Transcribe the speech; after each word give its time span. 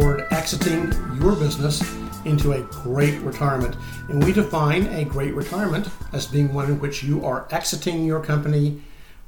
toward 0.00 0.26
exiting 0.30 0.92
your 1.18 1.34
business 1.36 1.80
into 2.26 2.52
a 2.52 2.60
great 2.64 3.18
retirement. 3.20 3.76
And 4.08 4.22
we 4.22 4.32
define 4.32 4.86
a 4.88 5.04
great 5.04 5.34
retirement 5.34 5.88
as 6.12 6.26
being 6.26 6.52
one 6.52 6.66
in 6.66 6.80
which 6.80 7.02
you 7.02 7.24
are 7.24 7.48
exiting 7.50 8.04
your 8.04 8.20
company 8.20 8.82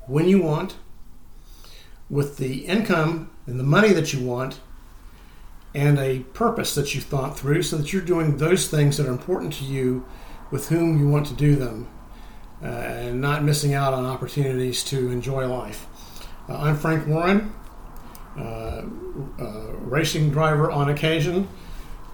when 0.06 0.28
you 0.28 0.42
want, 0.42 0.76
with 2.10 2.36
the 2.36 2.66
income 2.66 3.30
and 3.46 3.58
the 3.58 3.64
money 3.64 3.92
that 3.92 4.12
you 4.12 4.26
want 4.26 4.60
and 5.74 5.98
a 5.98 6.20
purpose 6.34 6.74
that 6.74 6.94
you 6.94 7.00
thought 7.00 7.38
through 7.38 7.62
so 7.62 7.78
that 7.78 7.92
you're 7.92 8.02
doing 8.02 8.36
those 8.36 8.68
things 8.68 8.96
that 8.96 9.06
are 9.06 9.12
important 9.12 9.52
to 9.54 9.64
you 9.64 10.04
with 10.50 10.68
whom 10.68 10.98
you 10.98 11.08
want 11.08 11.26
to 11.26 11.34
do 11.34 11.54
them 11.56 11.88
uh, 12.62 12.66
and 12.66 13.20
not 13.20 13.42
missing 13.42 13.74
out 13.74 13.94
on 13.94 14.04
opportunities 14.04 14.82
to 14.84 15.10
enjoy 15.10 15.46
life. 15.46 15.86
Uh, 16.48 16.58
I'm 16.58 16.76
Frank 16.76 17.06
Warren, 17.06 17.52
racing 19.88 20.30
driver 20.30 20.70
on 20.70 20.88
occasion, 20.88 21.48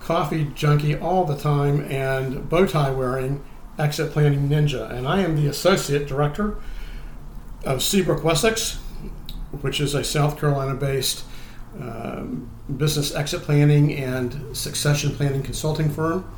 coffee 0.01 0.51
junkie 0.55 0.97
all 0.97 1.25
the 1.25 1.37
time, 1.37 1.81
and 1.91 2.49
bow 2.49 2.67
tie 2.67 2.91
wearing 2.91 3.45
exit 3.79 4.13
planning 4.13 4.49
ninja. 4.49 4.91
And 4.91 5.07
I 5.07 5.21
am 5.21 5.37
the 5.37 5.49
associate 5.49 6.07
director 6.07 6.57
of 7.65 7.83
Seabrook 7.83 8.23
Wessex, 8.23 8.77
which 9.61 9.81
is 9.81 9.95
a 9.95 10.05
South 10.05 10.39
Carolina 10.39 10.75
based 10.75 11.25
um, 11.81 12.49
business 12.77 13.15
exit 13.15 13.43
planning 13.43 13.95
and 13.95 14.57
succession 14.57 15.15
planning 15.15 15.43
consulting 15.43 15.91
firm. 15.91 16.31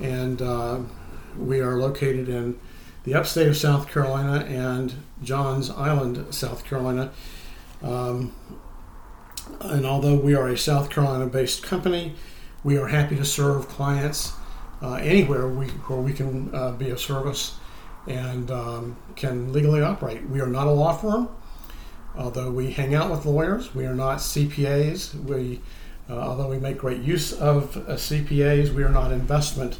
And 0.00 0.42
uh, 0.42 0.80
we 1.38 1.60
are 1.60 1.76
located 1.76 2.28
in 2.28 2.58
the 3.04 3.14
upstate 3.14 3.46
of 3.46 3.56
South 3.56 3.88
Carolina 3.88 4.44
and 4.44 4.94
Johns 5.22 5.70
Island, 5.70 6.34
South 6.34 6.64
Carolina. 6.64 7.12
Um, 7.82 8.34
and 9.60 9.86
although 9.86 10.16
we 10.16 10.34
are 10.34 10.48
a 10.48 10.56
South 10.56 10.90
Carolina 10.90 11.26
based 11.26 11.62
company, 11.62 12.14
we 12.62 12.76
are 12.76 12.88
happy 12.88 13.16
to 13.16 13.24
serve 13.24 13.68
clients 13.68 14.32
uh, 14.82 14.94
anywhere 14.94 15.48
we, 15.48 15.66
where 15.66 16.00
we 16.00 16.12
can 16.12 16.54
uh, 16.54 16.72
be 16.72 16.90
of 16.90 17.00
service 17.00 17.58
and 18.06 18.50
um, 18.50 18.96
can 19.16 19.52
legally 19.52 19.82
operate. 19.82 20.28
We 20.28 20.40
are 20.40 20.46
not 20.46 20.66
a 20.66 20.70
law 20.70 20.96
firm. 20.96 21.28
Although 22.16 22.50
we 22.50 22.72
hang 22.72 22.94
out 22.94 23.10
with 23.10 23.24
lawyers, 23.24 23.74
we 23.74 23.86
are 23.86 23.94
not 23.94 24.18
CPAs. 24.18 25.14
We, 25.24 25.60
uh, 26.08 26.14
although 26.14 26.48
we 26.48 26.58
make 26.58 26.78
great 26.78 27.00
use 27.02 27.32
of 27.32 27.76
uh, 27.76 27.92
CPAs, 27.92 28.74
we 28.74 28.82
are 28.82 28.88
not 28.88 29.12
investment 29.12 29.78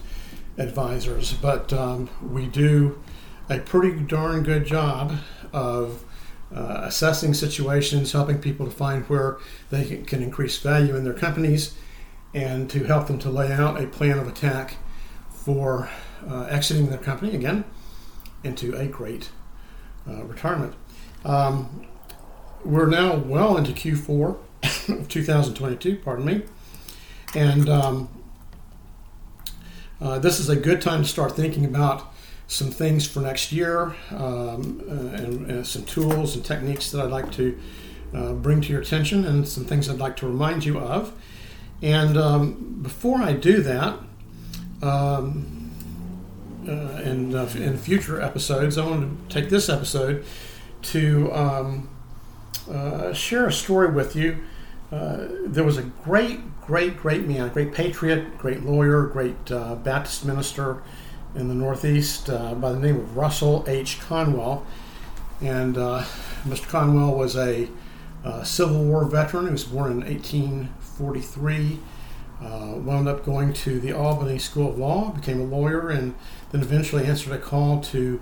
advisors. 0.56 1.32
But 1.32 1.72
um, 1.72 2.08
we 2.22 2.46
do 2.46 3.02
a 3.48 3.58
pretty 3.58 4.00
darn 4.00 4.42
good 4.44 4.64
job 4.64 5.16
of 5.52 6.05
uh, 6.54 6.82
assessing 6.82 7.34
situations, 7.34 8.12
helping 8.12 8.38
people 8.38 8.66
to 8.66 8.72
find 8.72 9.04
where 9.04 9.38
they 9.70 10.02
can, 10.02 10.22
increase 10.22 10.58
value 10.58 10.96
in 10.96 11.04
their 11.04 11.14
companies, 11.14 11.74
and 12.34 12.68
to 12.70 12.84
help 12.84 13.06
them 13.06 13.18
to 13.18 13.30
lay 13.30 13.52
out 13.52 13.80
a 13.80 13.86
plan 13.86 14.18
of 14.18 14.26
attack 14.26 14.76
for 15.30 15.88
uh, 16.28 16.42
exiting 16.44 16.88
their 16.88 16.98
company 16.98 17.34
again 17.34 17.64
into 18.42 18.76
a 18.76 18.86
great 18.86 19.30
uh, 20.08 20.24
retirement. 20.24 20.74
Um, 21.24 21.86
we're 22.64 22.86
now 22.86 23.16
well 23.16 23.56
into 23.56 23.72
Q4 23.72 24.39
of 24.89 25.08
2022, 25.08 25.96
pardon 25.96 26.24
me. 26.24 26.42
And 27.34 27.68
um, 27.68 28.08
uh, 30.00 30.18
this 30.18 30.40
is 30.40 30.48
a 30.48 30.56
good 30.56 30.80
time 30.80 31.02
to 31.02 31.08
start 31.08 31.36
thinking 31.36 31.64
about 31.64 32.12
some 32.50 32.68
things 32.68 33.06
for 33.06 33.20
next 33.20 33.52
year 33.52 33.94
um, 34.11 34.83
uh, 34.88 35.22
and, 35.22 35.48
and, 35.48 35.64
some 35.64 35.84
tools 35.84 36.34
and 36.34 36.44
techniques 36.44 36.90
that 36.90 37.00
I'd 37.00 37.11
like 37.11 37.30
to 37.34 37.56
uh, 38.12 38.33
bring 38.33 38.61
to 38.62 38.72
your 38.72 38.80
attention 38.80 39.24
and 39.24 39.46
some 39.46 39.64
things 39.64 39.88
I'd 39.88 40.00
like 40.00 40.16
to 40.16 40.27
remind 40.27 40.64
you 40.64 40.77
of. 40.80 41.12
And 41.80 42.18
um, 42.18 42.80
before 42.83 43.18
I 43.18 43.34
do 43.34 43.62
that, 43.62 44.00
um, 44.83 45.70
uh, 46.66 47.00
in, 47.05 47.36
uh, 47.36 47.48
in 47.55 47.78
future 47.78 48.20
episodes, 48.20 48.77
I 48.77 48.84
want 48.84 49.28
to 49.28 49.33
take 49.33 49.48
this 49.48 49.68
episode 49.68 50.24
to 50.83 51.33
um, 51.33 51.89
uh, 52.68 53.12
share 53.12 53.46
a 53.46 53.52
story 53.52 53.92
with 53.92 54.16
you. 54.16 54.39
Uh, 54.90 55.28
there 55.46 55.62
was 55.62 55.78
a 55.78 55.83
great, 55.83 56.40
great, 56.62 56.96
great 56.96 57.28
man, 57.28 57.42
a 57.42 57.48
great 57.48 57.72
patriot, 57.72 58.39
great 58.39 58.64
lawyer, 58.64 59.06
great 59.06 59.44
Baptist 59.44 60.24
minister 60.24 60.83
in 61.35 61.48
the 61.48 61.55
Northeast 61.55 62.29
uh, 62.29 62.55
by 62.55 62.73
the 62.73 62.79
name 62.79 62.96
of 62.96 63.17
Russell 63.17 63.64
H. 63.67 64.01
Conwell. 64.01 64.67
And 65.41 65.79
uh, 65.79 66.05
Mr. 66.45 66.68
Conwell 66.68 67.14
was 67.14 67.36
a 67.36 67.68
Civil 68.45 68.85
War 68.85 69.05
veteran. 69.07 69.46
He 69.46 69.52
was 69.52 69.64
born 69.64 69.92
in 69.92 70.01
1843. 70.01 71.79
wound 72.40 73.08
up 73.08 73.24
going 73.24 73.52
to 73.55 73.80
the 73.80 73.92
Albany 73.92 74.39
School 74.39 74.69
of 74.69 74.79
Law, 74.79 75.11
became 75.13 75.40
a 75.40 75.45
lawyer, 75.45 75.89
and 75.89 76.14
then 76.52 76.61
eventually 76.61 77.07
answered 77.07 77.33
a 77.33 77.39
call 77.39 77.80
to 77.80 78.20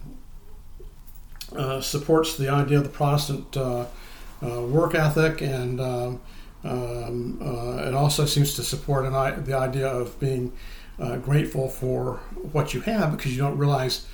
uh, 1.56 1.80
supports 1.80 2.36
the 2.36 2.48
idea 2.48 2.78
of 2.78 2.84
the 2.84 2.90
Protestant 2.90 3.56
uh, 3.56 3.86
uh, 4.42 4.62
work 4.62 4.94
ethic, 4.94 5.42
and 5.42 5.80
um, 5.80 6.20
um 6.64 7.38
it 7.86 7.92
also 7.92 8.24
seems 8.24 8.54
to 8.54 8.62
support 8.62 9.04
an, 9.04 9.44
the 9.44 9.54
idea 9.54 9.86
of 9.86 10.18
being 10.18 10.52
grateful 11.22 11.68
for 11.68 12.20
what 12.52 12.72
you 12.72 12.80
have 12.80 13.10
because 13.16 13.32
you 13.32 13.38
don't 13.38 13.58
realize 13.58 14.06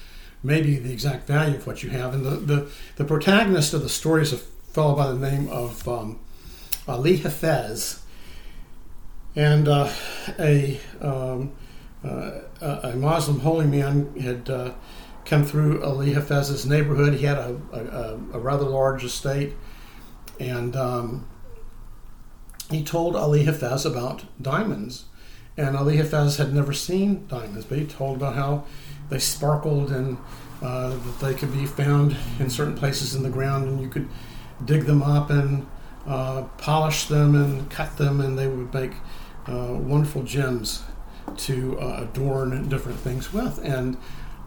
maybe 0.43 0.76
the 0.76 0.93
exact 0.93 1.26
value 1.26 1.56
of 1.56 1.67
what 1.67 1.82
you 1.82 1.91
have. 1.91 2.15
And 2.15 2.25
the, 2.25 2.31
the, 2.31 2.70
the 2.97 3.05
protagonist 3.05 3.75
of 3.75 3.82
the 3.82 3.88
story 3.88 4.23
is 4.23 4.32
a 4.32 4.38
fellow 4.38 4.94
by 4.94 5.09
the 5.09 5.19
name 5.19 5.49
of 5.49 5.87
um, 5.88 6.19
Ali 6.87 7.19
Hafez, 7.19 8.00
and 9.37 9.69
uh, 9.69 9.91
a 10.39 10.81
um, 11.01 11.53
uh, 12.05 12.41
a 12.61 12.97
Muslim 12.97 13.41
holy 13.41 13.67
man 13.67 14.15
had 14.21 14.49
uh, 14.49 14.73
come 15.25 15.45
through 15.45 15.83
Ali 15.83 16.15
Hafez's 16.15 16.65
neighborhood. 16.65 17.15
He 17.15 17.27
had 17.27 17.39
a, 17.39 17.57
a, 17.73 18.37
a 18.37 18.39
rather 18.39 18.65
large 18.65 19.05
estate, 19.05 19.55
and 20.39 20.75
um, 20.77 21.27
he 22.71 22.85
told 22.85 23.17
Ali 23.17 23.45
Hafez 23.45 23.85
about 23.85 24.25
diamonds. 24.41 25.05
And 25.57 25.77
Ali 25.77 25.97
Hafez 25.97 26.39
had 26.39 26.55
never 26.55 26.73
seen 26.73 27.27
diamonds, 27.27 27.65
but 27.65 27.79
he 27.79 27.85
told 27.85 28.19
about 28.19 28.37
how 28.37 28.65
they 29.11 29.19
sparkled 29.19 29.91
and 29.91 30.17
uh, 30.63 30.91
that 30.91 31.21
they 31.21 31.35
could 31.35 31.53
be 31.53 31.67
found 31.67 32.17
in 32.39 32.49
certain 32.49 32.77
places 32.77 33.17
in 33.17 33.25
the 33.25 33.31
ground, 33.31 33.69
and 33.69 33.81
you 33.81 33.89
could 33.89 34.09
dig 34.65 34.85
them 34.85 35.03
up 35.03 35.31
and 35.31 35.67
uh, 36.08 36.43
polish 36.56 37.06
them 37.06 37.34
and 37.34 37.70
cut 37.70 37.96
them, 37.99 38.20
and 38.20 38.38
they 38.38 38.49
would 38.49 38.72
make 38.72 38.93
uh, 39.46 39.75
wonderful 39.75 40.22
gems 40.22 40.82
to 41.37 41.78
uh, 41.78 42.02
adorn 42.02 42.69
different 42.69 42.99
things 42.99 43.32
with. 43.32 43.62
And 43.62 43.96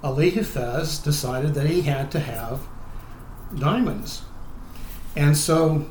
Ali 0.03 0.31
Hafez 0.31 1.03
decided 1.03 1.53
that 1.53 1.67
he 1.67 1.83
had 1.83 2.11
to 2.11 2.19
have 2.19 2.61
diamonds. 3.57 4.23
And 5.15 5.37
so 5.37 5.85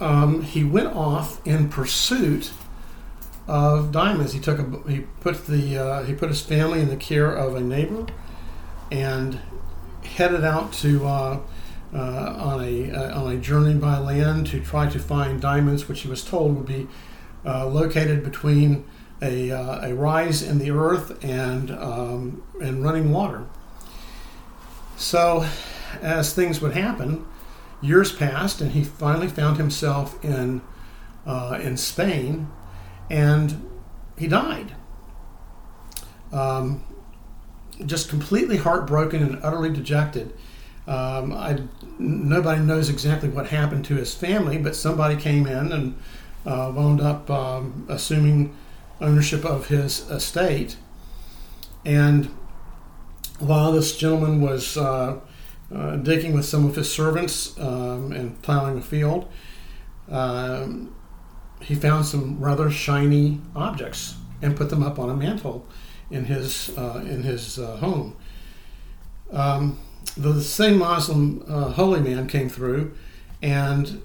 um, 0.00 0.42
he 0.42 0.64
went 0.64 0.88
off 0.88 1.44
in 1.46 1.68
pursuit 1.68 2.50
of 3.46 3.92
diamonds. 3.92 4.32
He 4.32 4.40
took 4.40 4.58
a, 4.58 4.90
he 4.90 5.00
put 5.20 5.46
the 5.46 5.78
uh, 5.78 6.02
he 6.04 6.14
put 6.14 6.28
his 6.28 6.42
family 6.42 6.80
in 6.80 6.88
the 6.88 6.96
care 6.96 7.32
of 7.32 7.54
a 7.54 7.60
neighbor, 7.60 8.06
and 8.90 9.40
headed 10.04 10.44
out 10.44 10.72
to 10.74 11.06
uh, 11.94 12.34
on 12.38 12.62
a 12.62 12.90
uh, 12.92 13.20
on 13.20 13.32
a 13.32 13.36
journey 13.38 13.74
by 13.74 13.98
land 13.98 14.46
to 14.48 14.60
try 14.60 14.88
to 14.88 14.98
find 14.98 15.40
diamonds, 15.40 15.88
which 15.88 16.02
he 16.02 16.08
was 16.08 16.24
told 16.24 16.56
would 16.56 16.66
be 16.66 16.86
uh, 17.44 17.66
located 17.66 18.22
between 18.22 18.84
a, 19.22 19.50
uh, 19.50 19.88
a 19.88 19.94
rise 19.94 20.42
in 20.42 20.58
the 20.58 20.70
earth 20.70 21.22
and 21.24 21.70
um, 21.70 22.42
and 22.60 22.82
running 22.84 23.12
water. 23.12 23.46
So, 24.96 25.46
as 26.00 26.34
things 26.34 26.60
would 26.60 26.72
happen, 26.72 27.26
years 27.80 28.12
passed, 28.12 28.60
and 28.60 28.72
he 28.72 28.84
finally 28.84 29.28
found 29.28 29.56
himself 29.56 30.22
in 30.24 30.62
uh, 31.26 31.58
in 31.62 31.76
Spain, 31.76 32.48
and 33.08 33.68
he 34.16 34.28
died. 34.28 34.74
Um, 36.32 36.84
just 37.84 38.08
completely 38.08 38.58
heartbroken 38.58 39.22
and 39.22 39.42
utterly 39.42 39.72
dejected. 39.72 40.32
Um, 40.86 41.32
I, 41.32 41.60
nobody 41.98 42.62
knows 42.62 42.88
exactly 42.88 43.28
what 43.28 43.48
happened 43.48 43.84
to 43.86 43.94
his 43.94 44.14
family, 44.14 44.58
but 44.58 44.74
somebody 44.74 45.16
came 45.16 45.46
in 45.46 45.72
and 45.72 45.96
uh, 46.46 46.72
wound 46.74 47.00
up 47.00 47.30
um, 47.30 47.86
assuming 47.88 48.56
ownership 49.00 49.44
of 49.44 49.68
his 49.68 50.08
estate. 50.10 50.76
And 51.84 52.26
while 53.38 53.72
this 53.72 53.96
gentleman 53.96 54.40
was 54.40 54.76
uh, 54.76 55.20
uh, 55.74 55.96
digging 55.96 56.34
with 56.34 56.44
some 56.44 56.66
of 56.66 56.76
his 56.76 56.90
servants 56.90 57.58
um, 57.58 58.12
and 58.12 58.40
plowing 58.42 58.78
a 58.78 58.82
field, 58.82 59.30
um, 60.10 60.94
he 61.60 61.74
found 61.74 62.06
some 62.06 62.38
rather 62.40 62.70
shiny 62.70 63.40
objects 63.54 64.16
and 64.42 64.56
put 64.56 64.70
them 64.70 64.82
up 64.82 64.98
on 64.98 65.10
a 65.10 65.14
mantle 65.14 65.66
in 66.10 66.24
his 66.24 66.76
uh, 66.76 67.04
in 67.06 67.22
his 67.22 67.58
uh, 67.58 67.76
home. 67.76 68.16
Um, 69.30 69.78
the 70.16 70.40
same 70.40 70.78
Muslim 70.78 71.44
uh, 71.48 71.70
holy 71.70 72.00
man 72.00 72.26
came 72.26 72.48
through 72.48 72.92
and 73.42 74.02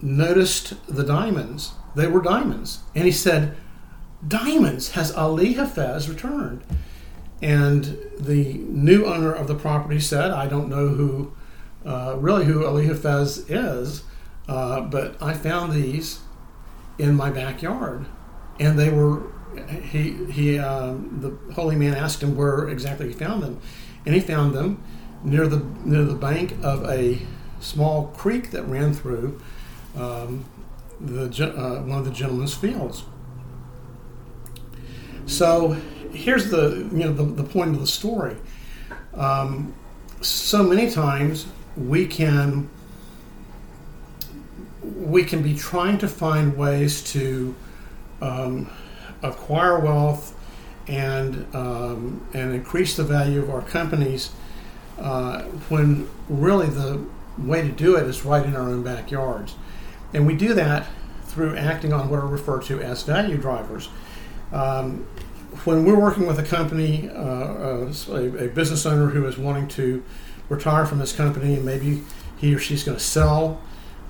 noticed 0.00 0.74
the 0.86 1.04
diamonds. 1.04 1.72
They 1.94 2.06
were 2.06 2.22
diamonds, 2.22 2.80
and 2.94 3.04
he 3.04 3.12
said, 3.12 3.56
"Diamonds! 4.26 4.92
Has 4.92 5.12
Ali 5.12 5.54
Hafez 5.54 6.08
returned?" 6.08 6.62
And 7.40 7.98
the 8.18 8.54
new 8.54 9.06
owner 9.06 9.32
of 9.32 9.46
the 9.46 9.54
property 9.54 10.00
said, 10.00 10.30
"I 10.30 10.46
don't 10.46 10.68
know 10.68 10.88
who, 10.88 11.32
uh, 11.84 12.16
really, 12.18 12.44
who 12.44 12.66
Ali 12.66 12.86
Hafez 12.86 13.44
is, 13.48 14.02
uh, 14.48 14.80
but 14.82 15.20
I 15.22 15.34
found 15.34 15.72
these 15.72 16.20
in 16.98 17.14
my 17.14 17.30
backyard, 17.30 18.06
and 18.58 18.78
they 18.78 18.90
were 18.90 19.22
he 19.82 20.26
he 20.30 20.58
uh, 20.58 20.94
the 21.20 21.36
holy 21.54 21.76
man 21.76 21.94
asked 21.94 22.22
him 22.22 22.36
where 22.36 22.68
exactly 22.68 23.08
he 23.08 23.14
found 23.14 23.42
them, 23.42 23.60
and 24.04 24.14
he 24.14 24.20
found 24.20 24.54
them 24.54 24.82
near 25.22 25.46
the 25.46 25.64
near 25.84 26.04
the 26.04 26.14
bank 26.14 26.56
of 26.62 26.84
a 26.88 27.18
small 27.60 28.06
creek 28.16 28.50
that 28.52 28.62
ran 28.64 28.92
through 28.94 29.40
um, 29.96 30.44
the 31.00 31.24
uh, 31.24 31.82
one 31.82 31.98
of 31.98 32.04
the 32.04 32.10
gentleman's 32.10 32.54
fields. 32.54 33.04
So 35.26 35.76
here's 36.12 36.50
the 36.50 36.88
you 36.92 37.04
know 37.04 37.12
the, 37.12 37.24
the 37.24 37.44
point 37.44 37.74
of 37.74 37.80
the 37.80 37.86
story. 37.86 38.36
Um, 39.14 39.74
so 40.20 40.62
many 40.62 40.90
times 40.90 41.46
we 41.76 42.06
can 42.06 42.68
we 44.82 45.24
can 45.24 45.42
be 45.42 45.54
trying 45.54 45.98
to 45.98 46.08
find 46.08 46.56
ways 46.56 47.02
to 47.12 47.54
um, 48.20 48.70
acquire 49.22 49.78
wealth 49.78 50.34
and 50.86 51.46
um, 51.54 52.26
and 52.32 52.54
increase 52.54 52.96
the 52.96 53.04
value 53.04 53.42
of 53.42 53.50
our 53.50 53.62
companies 53.62 54.30
uh, 54.98 55.42
when 55.68 56.08
really 56.28 56.66
the 56.66 57.04
way 57.38 57.62
to 57.62 57.68
do 57.68 57.96
it 57.96 58.06
is 58.06 58.24
right 58.24 58.44
in 58.44 58.56
our 58.56 58.68
own 58.68 58.82
backyards. 58.82 59.54
And 60.12 60.26
we 60.26 60.34
do 60.34 60.54
that 60.54 60.86
through 61.24 61.56
acting 61.56 61.92
on 61.92 62.08
what 62.08 62.18
are 62.18 62.26
referred 62.26 62.62
to 62.64 62.80
as 62.80 63.02
value 63.02 63.36
drivers. 63.36 63.88
Um, 64.52 65.06
when 65.64 65.84
we're 65.84 65.98
working 65.98 66.26
with 66.26 66.38
a 66.38 66.42
company, 66.42 67.08
uh, 67.10 67.90
a, 68.10 68.44
a, 68.44 68.48
business 68.48 68.86
owner 68.86 69.08
who 69.08 69.26
is 69.26 69.38
wanting 69.38 69.68
to 69.68 70.02
retire 70.48 70.86
from 70.86 70.98
this 70.98 71.12
company, 71.12 71.54
and 71.54 71.64
maybe 71.64 72.02
he 72.38 72.54
or 72.54 72.58
she's 72.58 72.84
going 72.84 72.96
to 72.96 73.02
sell, 73.02 73.60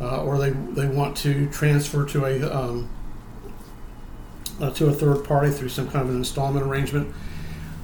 uh, 0.00 0.22
or 0.22 0.38
they, 0.38 0.50
they 0.50 0.86
want 0.86 1.16
to 1.18 1.48
transfer 1.50 2.04
to 2.06 2.24
a 2.24 2.42
um, 2.42 2.88
uh, 4.60 4.70
to 4.70 4.88
a 4.88 4.92
third 4.92 5.24
party 5.24 5.50
through 5.50 5.68
some 5.68 5.88
kind 5.88 6.04
of 6.04 6.10
an 6.10 6.16
installment 6.16 6.66
arrangement. 6.66 7.12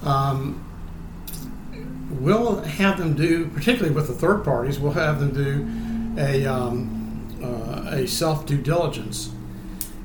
Um, 0.02 0.64
we'll 2.20 2.62
have 2.62 2.98
them 2.98 3.14
do, 3.14 3.48
particularly 3.48 3.94
with 3.94 4.08
the 4.08 4.14
third 4.14 4.44
parties, 4.44 4.78
we'll 4.78 4.92
have 4.92 5.20
them 5.20 5.32
do 5.32 6.20
a, 6.20 6.46
um, 6.46 7.40
uh, 7.42 7.96
a 7.96 8.06
self 8.06 8.46
due 8.46 8.60
diligence. 8.60 9.30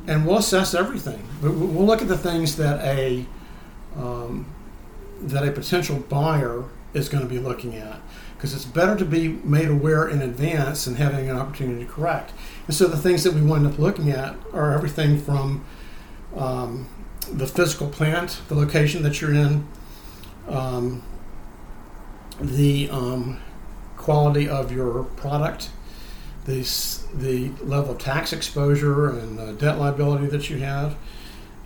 And 0.07 0.25
we'll 0.25 0.38
assess 0.38 0.73
everything. 0.73 1.23
We'll 1.41 1.85
look 1.85 2.01
at 2.01 2.07
the 2.07 2.17
things 2.17 2.56
that 2.56 2.83
a 2.83 3.25
um, 3.95 4.45
that 5.21 5.47
a 5.47 5.51
potential 5.51 5.97
buyer 5.97 6.63
is 6.94 7.09
going 7.09 7.23
to 7.23 7.29
be 7.29 7.39
looking 7.39 7.75
at 7.75 8.00
because 8.35 8.53
it's 8.53 8.65
better 8.65 8.95
to 8.95 9.03
be 9.03 9.27
made 9.27 9.67
aware 9.67 10.07
in 10.07 10.21
advance 10.21 10.88
and 10.88 10.95
having 10.95 11.29
an 11.29 11.38
opportunity 11.38 11.85
to 11.85 11.91
correct. 11.91 12.31
And 12.67 12.75
so 12.75 12.88
the 12.88 12.97
things 12.97 13.23
that 13.25 13.33
we 13.33 13.41
wind 13.41 13.67
up 13.67 13.77
looking 13.77 14.12
at 14.12 14.35
are 14.53 14.73
everything 14.73 15.19
from 15.19 15.65
um, 16.38 16.88
the 17.29 17.45
physical 17.45 17.89
plant, 17.89 18.41
the 18.47 18.55
location 18.55 19.03
that 19.03 19.19
you're 19.19 19.33
in, 19.33 19.67
um, 20.47 21.03
the 22.41 22.89
um, 22.89 23.39
quality 23.98 24.48
of 24.48 24.72
your 24.72 25.03
product, 25.03 25.69
the, 26.46 26.62
the 27.13 27.51
level 27.63 27.91
of 27.91 27.98
tax 27.98 28.34
exposure 28.34 29.10
and 29.10 29.60
debt 29.60 29.77
liability 29.77 30.27
that 30.27 30.50
you 30.50 30.58
have. 30.58 30.96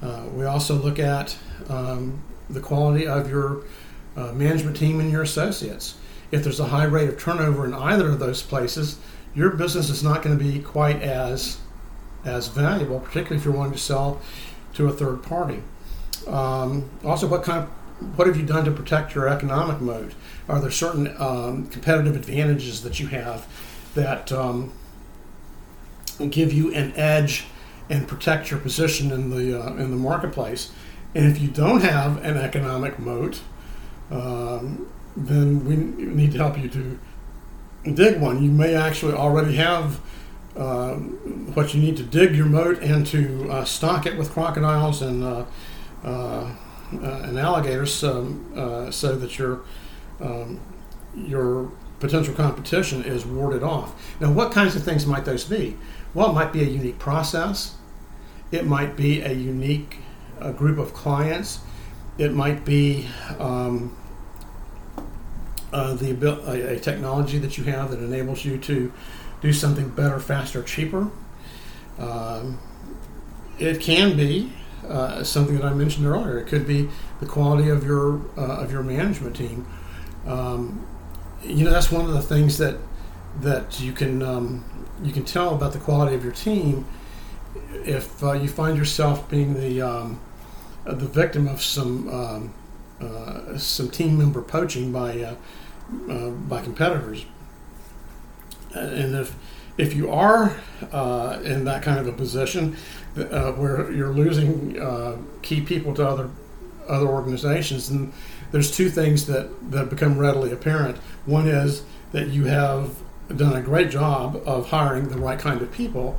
Uh, 0.02 0.26
we 0.34 0.46
also 0.46 0.76
look 0.76 1.00
at 1.00 1.38
um, 1.70 2.22
the 2.50 2.60
quality 2.60 3.08
of 3.08 3.30
your 3.30 3.64
uh, 4.18 4.32
management 4.34 4.76
team 4.76 5.00
and 5.00 5.12
your 5.12 5.22
associates. 5.22 5.96
If 6.32 6.44
there's 6.44 6.60
a 6.60 6.66
high 6.66 6.86
rate 6.86 7.10
of 7.10 7.20
turnover 7.20 7.66
in 7.66 7.74
either 7.74 8.10
of 8.10 8.20
those 8.20 8.42
places, 8.42 8.98
your 9.36 9.52
business 9.52 9.90
is 9.90 10.04
not 10.04 10.22
going 10.22 10.38
to 10.38 10.44
be 10.44 10.60
quite 10.60 11.02
as 11.02 11.58
as 12.26 12.48
valuable, 12.48 13.02
particularly 13.02 13.36
if 13.36 13.44
you're 13.44 13.54
wanting 13.54 13.74
to 13.74 13.80
sell 13.80 14.22
to 14.74 14.88
a 14.88 14.92
third 14.92 15.22
party. 15.24 15.62
Um, 16.26 16.90
also, 17.04 17.28
what 17.28 17.44
kind 17.44 17.64
of 17.64 17.70
what 18.18 18.28
have 18.28 18.38
you 18.38 18.46
done 18.46 18.66
to 18.66 18.72
protect 18.72 19.16
your 19.16 19.28
economic 19.28 19.82
moat? 19.82 20.14
Are 20.50 20.60
there 20.60 20.72
certain 20.72 21.16
um, 21.20 21.68
competitive 21.68 22.16
advantages 22.16 22.84
that 22.84 23.00
you 23.00 23.08
have 23.08 23.48
that 23.96 24.32
um, 24.32 24.74
give 26.30 26.52
you 26.52 26.74
an 26.74 26.94
edge 26.96 27.46
and 27.90 28.08
protect 28.08 28.52
your 28.52 28.60
position 28.60 29.12
in 29.12 29.30
the 29.30 29.62
uh, 29.62 29.74
in 29.76 29.92
the 29.92 29.98
marketplace? 29.98 30.72
And 31.16 31.26
if 31.26 31.42
you 31.42 31.50
don't 31.50 31.82
have 31.82 32.24
an 32.24 32.38
economic 32.38 33.00
moat, 33.00 33.42
um, 34.10 34.88
then 35.16 35.66
we 35.66 35.76
need 35.76 36.32
to 36.32 36.38
help 36.40 36.58
you 36.58 36.70
to 36.70 37.00
dig 37.94 38.20
one. 38.20 38.44
You 38.44 38.52
may 38.52 38.76
actually 38.76 39.14
already 39.14 39.56
have 39.56 40.00
uh, 40.58 40.94
what 41.56 41.74
you 41.74 41.82
need 41.82 41.98
to 41.98 42.04
dig 42.04 42.36
your 42.36 42.46
moat 42.46 42.80
and 42.80 43.06
to 43.08 43.50
uh, 43.50 43.66
stock 43.66 44.06
it 44.06 44.18
with 44.18 44.32
crocodiles 44.32 45.02
and 45.02 45.24
uh, 45.24 45.46
uh, 46.04 46.52
and 46.92 47.40
alligators, 47.40 48.04
um, 48.04 48.90
so 48.92 49.16
that 49.16 49.40
your 49.40 49.62
um, 50.24 50.60
your 51.16 51.72
potential 52.00 52.34
competition 52.34 53.04
is 53.04 53.26
warded 53.26 53.64
off. 53.64 53.94
Now, 54.20 54.32
what 54.32 54.52
kinds 54.52 54.76
of 54.76 54.84
things 54.84 55.06
might 55.06 55.26
those 55.26 55.46
be? 55.46 55.78
Well, 56.14 56.32
it 56.32 56.34
might 56.34 56.52
be 56.52 56.62
a 56.62 56.68
unique 56.68 57.00
process. 57.00 57.76
It 58.52 58.66
might 58.66 58.96
be 58.96 59.22
a 59.22 59.32
unique 59.32 60.00
uh, 60.40 60.52
group 60.52 60.78
of 60.78 60.94
clients. 60.94 61.60
It 62.18 62.34
might 62.34 62.66
be 62.66 63.08
um, 63.40 63.96
uh, 65.72 65.94
the 65.94 66.12
a, 66.48 66.76
a, 66.76 66.80
technology 66.80 67.40
that 67.40 67.58
you 67.58 67.64
have 67.64 67.90
that 67.92 68.00
enables 68.00 68.46
you 68.46 68.58
to 68.60 68.94
do 69.42 69.52
something 69.52 69.90
better, 69.90 70.20
faster, 70.20 70.62
cheaper. 70.62 71.10
Um, 71.98 72.60
it 73.58 73.82
can 73.82 74.16
be 74.16 74.52
uh, 74.88 75.24
something 75.24 75.56
that 75.56 75.66
I 75.66 75.74
mentioned 75.74 76.06
earlier. 76.06 76.38
It 76.38 76.48
could 76.48 76.68
be 76.68 76.90
the 77.20 77.26
quality 77.26 77.70
of 77.70 77.84
your 77.84 78.22
uh, 78.38 78.62
of 78.62 78.72
your 78.72 78.84
management 78.84 79.36
team 79.36 79.66
um, 80.26 80.86
you 81.44 81.66
know, 81.66 81.72
that's 81.72 81.92
one 81.92 82.06
of 82.06 82.14
the 82.14 82.22
things 82.22 82.58
that 82.58 82.78
that 83.42 83.80
you 83.80 83.92
can 83.92 84.22
um, 84.22 84.64
you 85.04 85.12
can 85.12 85.26
tell 85.26 85.56
about 85.56 85.74
the 85.74 85.80
quality 85.80 86.16
of 86.16 86.24
your 86.24 86.34
team 86.34 86.86
if 87.86 88.24
uh, 88.24 88.34
you 88.34 88.48
find 88.48 88.78
yourself 88.78 89.30
being 89.30 89.56
the 89.56 89.82
um, 89.82 90.20
uh, 90.86 90.94
the 90.94 91.06
victim 91.06 91.48
of 91.48 91.62
some 91.62 92.08
um, 92.10 92.54
uh, 93.02 93.58
some 93.58 93.90
team 93.90 94.18
member 94.18 94.42
poaching 94.42 94.92
by 94.92 95.22
uh, 95.22 95.36
uh, 96.10 96.30
by 96.30 96.62
competitors. 96.62 97.26
And 98.74 99.16
if 99.16 99.36
if 99.78 99.96
you 99.96 100.12
are 100.12 100.56
uh, 100.92 101.40
in 101.44 101.66
that 101.66 101.84
kind 101.84 102.00
of 102.00 102.08
a 102.08 102.14
position 102.14 102.78
uh, 103.18 103.52
where 103.54 103.92
you're 103.92 104.14
losing 104.14 104.80
uh, 104.80 105.18
key 105.42 105.62
people 105.62 105.94
to 105.96 106.08
other 106.08 106.30
other 106.88 107.08
organizations, 107.08 107.90
then 107.90 108.12
there's 108.54 108.72
two 108.72 108.90
things 108.90 109.26
that 109.26 109.50
that 109.72 109.90
become 109.90 110.18
readily 110.18 110.52
apparent. 110.54 110.98
One 111.26 111.48
is 111.48 111.84
that 112.14 112.30
you 112.30 112.46
have 112.46 112.96
done 113.36 113.56
a 113.56 113.62
great 113.62 113.90
job 113.90 114.42
of 114.46 114.70
hiring 114.70 115.10
the 115.10 115.18
right 115.18 115.40
kind 115.40 115.62
of 115.62 115.72
people, 115.72 116.18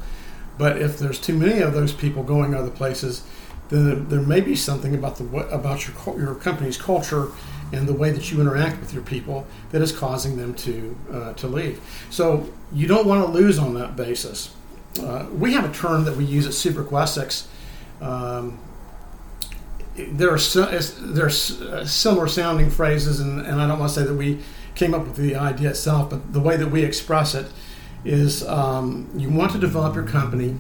but 0.59 0.83
if 0.83 0.99
there's 0.99 1.19
too 1.19 1.39
many 1.39 1.61
of 1.61 1.73
those 1.73 1.93
people 1.93 2.25
going 2.25 2.55
other 2.55 2.71
places, 2.71 3.23
then 3.69 4.09
there 4.09 4.21
may 4.21 4.41
be 4.41 4.57
something 4.57 4.95
about 4.95 5.17
the 5.17 5.25
about 5.49 5.87
your 5.87 6.19
your 6.19 6.35
company's 6.35 6.77
culture 6.77 7.29
and 7.73 7.87
the 7.87 7.95
way 7.95 8.11
that 8.11 8.31
you 8.31 8.41
interact 8.41 8.81
with 8.81 8.93
your 8.93 9.03
people 9.05 9.47
that 9.71 9.81
is 9.81 9.93
causing 9.93 10.37
them 10.37 10.55
to 10.55 10.97
uh, 11.13 11.33
to 11.35 11.47
leave. 11.47 11.81
So 12.11 12.53
you 12.73 12.89
don't 12.89 13.07
want 13.07 13.25
to 13.25 13.33
lose 13.33 13.61
on 13.61 13.75
that 13.75 13.95
basis. 13.95 14.53
Uh, 15.01 15.27
we 15.33 15.53
have 15.53 15.65
a 15.65 15.73
term 15.73 16.05
that 16.05 16.17
we 16.17 16.25
use 16.25 16.47
at 16.47 16.53
Seabrook 16.55 16.91
Wessex. 16.91 17.49
Um, 18.01 18.59
there 19.97 20.31
are 20.33 20.39
there 20.39 21.27
are 21.27 21.29
uh, 21.29 21.85
similar 21.85 22.29
sounding 22.29 22.71
phrases, 22.71 23.21
and, 23.21 23.41
and 23.47 23.61
I 23.61 23.67
don't 23.67 23.79
want 23.79 23.93
to 23.93 24.01
say 24.01 24.07
that 24.07 24.15
we 24.15 24.41
came 24.75 24.95
up 24.95 25.07
with 25.07 25.17
the 25.17 25.37
idea 25.37 25.71
itself, 25.71 26.11
but 26.11 26.33
the 26.33 26.41
way 26.41 26.57
that 26.57 26.69
we 26.69 26.83
express 26.83 27.35
it 27.35 27.47
is 28.05 28.47
um, 28.49 29.09
you 29.17 29.31
want 29.31 29.53
to 29.53 29.59
develop 29.59 29.95
your 29.95 30.05
company. 30.05 30.57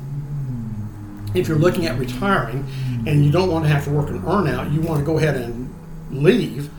If 1.35 1.49
you're 1.49 1.59
looking 1.59 1.87
at 1.87 1.99
retiring 1.99 2.65
and 3.07 3.25
you 3.25 3.33
don't 3.33 3.51
want 3.51 3.65
to 3.65 3.69
have 3.69 3.85
to 3.85 3.91
work 3.91 4.09
an 4.09 4.23
earnout, 4.23 4.73
you 4.73 4.81
want 4.81 5.01
to 5.01 5.05
go 5.05 5.19
ahead 5.19 5.35
and 5.35 5.75
leave 6.13 6.71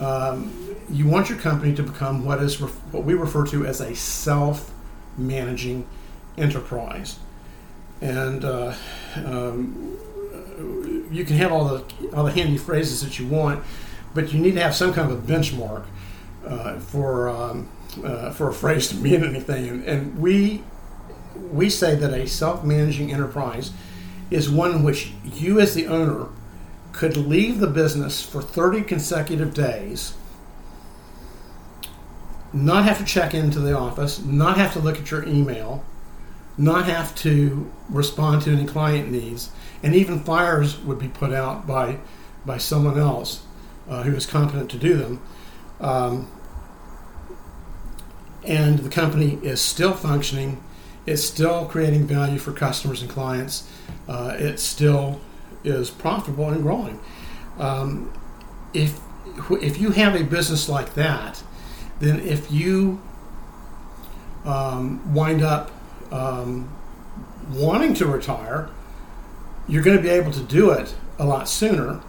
um, 0.00 0.52
you 0.90 1.06
want 1.08 1.28
your 1.28 1.38
company 1.38 1.74
to 1.74 1.82
become 1.82 2.24
what 2.24 2.42
is 2.42 2.60
ref- 2.60 2.92
what 2.92 3.04
we 3.04 3.14
refer 3.14 3.46
to 3.46 3.66
as 3.66 3.80
a 3.80 3.94
self-managing 3.94 5.86
enterprise, 6.36 7.18
and 8.00 8.44
uh, 8.44 8.74
um, 9.16 9.96
you 11.16 11.24
can 11.24 11.36
have 11.36 11.50
all 11.52 11.64
the 11.64 11.84
all 12.14 12.24
the 12.24 12.32
handy 12.32 12.58
phrases 12.58 13.00
that 13.02 13.18
you 13.18 13.26
want, 13.26 13.64
but 14.14 14.32
you 14.32 14.38
need 14.38 14.52
to 14.52 14.60
have 14.60 14.74
some 14.74 14.92
kind 14.92 15.10
of 15.10 15.18
a 15.18 15.32
benchmark 15.32 15.84
uh, 16.46 16.78
for 16.78 17.28
um, 17.28 17.68
uh, 18.04 18.30
for 18.30 18.48
a 18.48 18.52
phrase 18.52 18.88
to 18.88 18.96
mean 18.96 19.24
anything. 19.24 19.68
And, 19.68 19.84
and 19.84 20.18
we 20.18 20.62
we 21.50 21.70
say 21.70 21.94
that 21.94 22.12
a 22.12 22.26
self-managing 22.26 23.12
enterprise 23.12 23.72
is 24.30 24.50
one 24.50 24.72
in 24.72 24.82
which 24.82 25.12
you, 25.24 25.60
as 25.60 25.74
the 25.74 25.86
owner, 25.86 26.28
could 26.92 27.16
leave 27.16 27.60
the 27.60 27.66
business 27.66 28.22
for 28.22 28.40
30 28.42 28.82
consecutive 28.82 29.52
days, 29.54 30.14
not 32.52 32.84
have 32.84 32.98
to 32.98 33.04
check 33.04 33.34
into 33.34 33.60
the 33.60 33.76
office, 33.76 34.24
not 34.24 34.56
have 34.56 34.72
to 34.72 34.78
look 34.78 34.98
at 34.98 35.10
your 35.10 35.24
email, 35.28 35.84
not 36.56 36.86
have 36.86 37.14
to 37.14 37.70
respond 37.90 38.42
to 38.42 38.50
any 38.50 38.64
client 38.64 39.10
needs, 39.10 39.50
and 39.86 39.94
even 39.94 40.18
fires 40.18 40.80
would 40.80 40.98
be 40.98 41.06
put 41.06 41.32
out 41.32 41.64
by 41.64 41.96
by 42.44 42.58
someone 42.58 42.98
else 42.98 43.44
uh, 43.88 44.02
who 44.02 44.16
is 44.16 44.26
competent 44.26 44.68
to 44.68 44.76
do 44.76 44.96
them. 44.96 45.22
Um, 45.80 46.28
and 48.44 48.80
the 48.80 48.90
company 48.90 49.38
is 49.42 49.60
still 49.60 49.92
functioning, 49.94 50.60
it's 51.06 51.22
still 51.22 51.66
creating 51.66 52.08
value 52.08 52.38
for 52.38 52.52
customers 52.52 53.00
and 53.00 53.08
clients, 53.08 53.70
uh, 54.08 54.34
it's 54.36 54.62
still 54.62 55.20
is 55.62 55.88
profitable 55.88 56.48
and 56.50 56.62
growing. 56.62 56.98
Um, 57.56 58.12
if 58.74 58.98
if 59.62 59.80
you 59.80 59.92
have 59.92 60.16
a 60.16 60.24
business 60.24 60.68
like 60.68 60.94
that, 60.94 61.44
then 62.00 62.18
if 62.20 62.50
you 62.50 63.00
um, 64.44 65.14
wind 65.14 65.42
up 65.42 65.70
um, 66.10 66.68
wanting 67.52 67.94
to 67.94 68.06
retire, 68.06 68.68
you're 69.68 69.82
going 69.82 69.96
to 69.96 70.02
be 70.02 70.08
able 70.08 70.32
to 70.32 70.42
do 70.42 70.70
it 70.70 70.94
a 71.18 71.24
lot 71.24 71.48
sooner. 71.48 72.00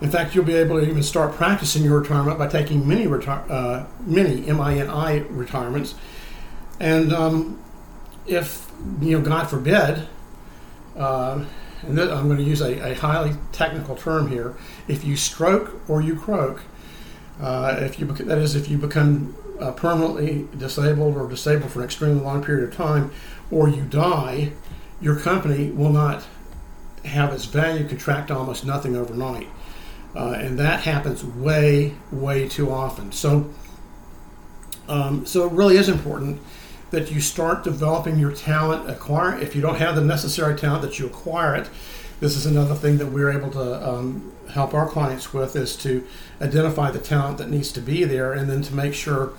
In 0.00 0.10
fact, 0.10 0.34
you'll 0.34 0.44
be 0.44 0.54
able 0.54 0.80
to 0.80 0.88
even 0.88 1.02
start 1.02 1.34
practicing 1.34 1.82
your 1.82 2.00
retirement 2.00 2.38
by 2.38 2.48
taking 2.48 2.86
many 2.86 3.06
uh, 3.06 3.86
many 4.00 4.46
M-I-N-I 4.48 5.18
retirements. 5.30 5.94
And 6.80 7.12
um, 7.12 7.62
if 8.26 8.70
you 9.00 9.18
know, 9.18 9.24
God 9.24 9.48
forbid, 9.48 10.06
uh, 10.96 11.44
and 11.82 12.00
I'm 12.00 12.26
going 12.26 12.38
to 12.38 12.44
use 12.44 12.60
a, 12.60 12.92
a, 12.92 12.94
highly 12.94 13.36
technical 13.52 13.94
term 13.94 14.28
here. 14.28 14.56
If 14.88 15.04
you 15.04 15.16
stroke 15.16 15.80
or 15.88 16.00
you 16.00 16.16
croak, 16.16 16.62
uh, 17.40 17.76
if 17.80 17.98
you 17.98 18.06
that 18.06 18.38
is, 18.38 18.54
if 18.54 18.68
you 18.68 18.78
become 18.78 19.36
uh, 19.60 19.72
permanently 19.72 20.48
disabled 20.56 21.16
or 21.16 21.28
disabled 21.28 21.70
for 21.72 21.80
an 21.80 21.84
extremely 21.84 22.20
long 22.20 22.42
period 22.42 22.68
of 22.68 22.76
time, 22.76 23.10
or 23.50 23.68
you 23.68 23.82
die, 23.82 24.52
your 25.00 25.18
company 25.18 25.70
will 25.70 25.90
not 25.90 26.24
have 27.04 27.32
its 27.32 27.44
value 27.44 27.86
contract 27.86 28.30
almost 28.30 28.64
nothing 28.64 28.96
overnight, 28.96 29.48
uh, 30.16 30.36
and 30.38 30.58
that 30.58 30.80
happens 30.80 31.24
way, 31.24 31.94
way 32.10 32.48
too 32.48 32.70
often. 32.70 33.12
So, 33.12 33.50
um, 34.88 35.26
so 35.26 35.46
it 35.46 35.52
really 35.52 35.76
is 35.76 35.88
important 35.88 36.40
that 36.90 37.10
you 37.10 37.20
start 37.20 37.64
developing 37.64 38.18
your 38.18 38.32
talent, 38.32 38.88
acquire. 38.88 39.38
If 39.38 39.56
you 39.56 39.62
don't 39.62 39.76
have 39.76 39.96
the 39.96 40.04
necessary 40.04 40.56
talent, 40.56 40.82
that 40.82 40.98
you 40.98 41.06
acquire 41.06 41.54
it. 41.56 41.68
This 42.20 42.36
is 42.36 42.46
another 42.46 42.74
thing 42.74 42.98
that 42.98 43.06
we're 43.06 43.32
able 43.32 43.50
to 43.50 43.88
um, 43.88 44.32
help 44.52 44.72
our 44.72 44.88
clients 44.88 45.34
with 45.34 45.56
is 45.56 45.76
to 45.78 46.06
identify 46.40 46.90
the 46.90 47.00
talent 47.00 47.38
that 47.38 47.50
needs 47.50 47.72
to 47.72 47.80
be 47.80 48.04
there, 48.04 48.32
and 48.32 48.48
then 48.48 48.62
to 48.62 48.74
make 48.74 48.94
sure 48.94 49.32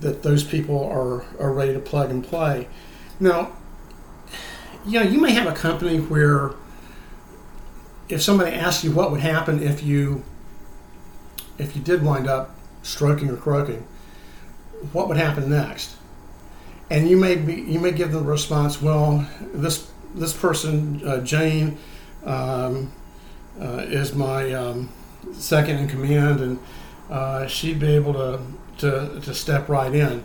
that 0.00 0.22
those 0.22 0.44
people 0.44 0.84
are 0.84 1.24
are 1.38 1.52
ready 1.52 1.72
to 1.74 1.80
plug 1.80 2.10
and 2.10 2.24
play. 2.24 2.68
Now, 3.18 3.52
you 4.86 5.00
know, 5.00 5.10
you 5.10 5.20
may 5.20 5.32
have 5.32 5.46
a 5.46 5.52
company 5.52 5.98
where 5.98 6.52
if 8.10 8.22
somebody 8.22 8.52
asks 8.52 8.84
you 8.84 8.92
what 8.92 9.10
would 9.10 9.20
happen 9.20 9.62
if 9.62 9.82
you 9.82 10.24
if 11.58 11.76
you 11.76 11.82
did 11.82 12.02
wind 12.02 12.26
up 12.28 12.54
stroking 12.82 13.28
or 13.28 13.36
croaking, 13.36 13.86
what 14.92 15.08
would 15.08 15.16
happen 15.16 15.50
next? 15.50 15.96
and 16.90 17.08
you 17.08 17.16
may 17.16 17.36
be 17.36 17.54
you 17.54 17.78
may 17.78 17.92
give 17.92 18.12
the 18.12 18.20
response, 18.20 18.82
well, 18.82 19.26
this 19.54 19.90
this 20.14 20.32
person 20.32 21.00
uh, 21.06 21.20
Jane 21.20 21.78
um, 22.26 22.92
uh, 23.60 23.84
is 23.86 24.12
my 24.14 24.52
um, 24.52 24.90
second 25.32 25.78
in 25.78 25.88
command, 25.88 26.40
and 26.40 26.58
uh, 27.08 27.46
she'd 27.46 27.78
be 27.78 27.94
able 27.94 28.12
to 28.14 28.40
to, 28.78 29.20
to 29.20 29.34
step 29.34 29.68
right 29.68 29.94
in, 29.94 30.24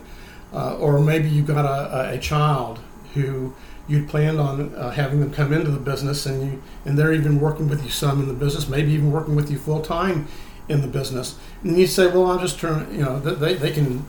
uh, 0.53 0.77
or 0.77 0.99
maybe 0.99 1.29
you've 1.29 1.47
got 1.47 1.65
a, 1.65 2.13
a, 2.13 2.17
child 2.17 2.79
who 3.13 3.53
you'd 3.87 4.09
planned 4.09 4.39
on 4.39 4.73
uh, 4.75 4.91
having 4.91 5.19
them 5.19 5.31
come 5.31 5.53
into 5.53 5.71
the 5.71 5.79
business, 5.79 6.25
and 6.25 6.41
you 6.41 6.63
and 6.85 6.97
they're 6.97 7.13
even 7.13 7.39
working 7.39 7.67
with 7.67 7.83
you 7.83 7.89
some 7.89 8.19
in 8.21 8.27
the 8.27 8.33
business, 8.33 8.67
maybe 8.67 8.91
even 8.91 9.11
working 9.11 9.35
with 9.35 9.51
you 9.51 9.57
full 9.57 9.81
time 9.81 10.27
in 10.67 10.81
the 10.81 10.87
business, 10.87 11.37
and 11.63 11.77
you 11.77 11.87
say, 11.87 12.07
well, 12.07 12.25
I'll 12.25 12.39
just 12.39 12.59
turn, 12.59 12.91
you 12.91 13.03
know, 13.03 13.19
they 13.19 13.53
they 13.53 13.71
can 13.71 14.05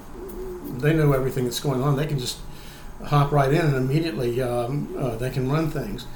they 0.79 0.95
know 0.95 1.13
everything 1.13 1.45
that's 1.45 1.61
going 1.61 1.83
on. 1.83 1.97
They 1.97 2.07
can 2.07 2.19
just 2.19 2.39
hop 3.05 3.31
right 3.31 3.53
in 3.53 3.61
and 3.61 3.77
immediately 3.77 4.41
um, 4.41 4.95
uh, 4.99 5.17
they 5.17 5.31
can 5.31 5.51
run 5.51 5.71
things. 5.71 6.07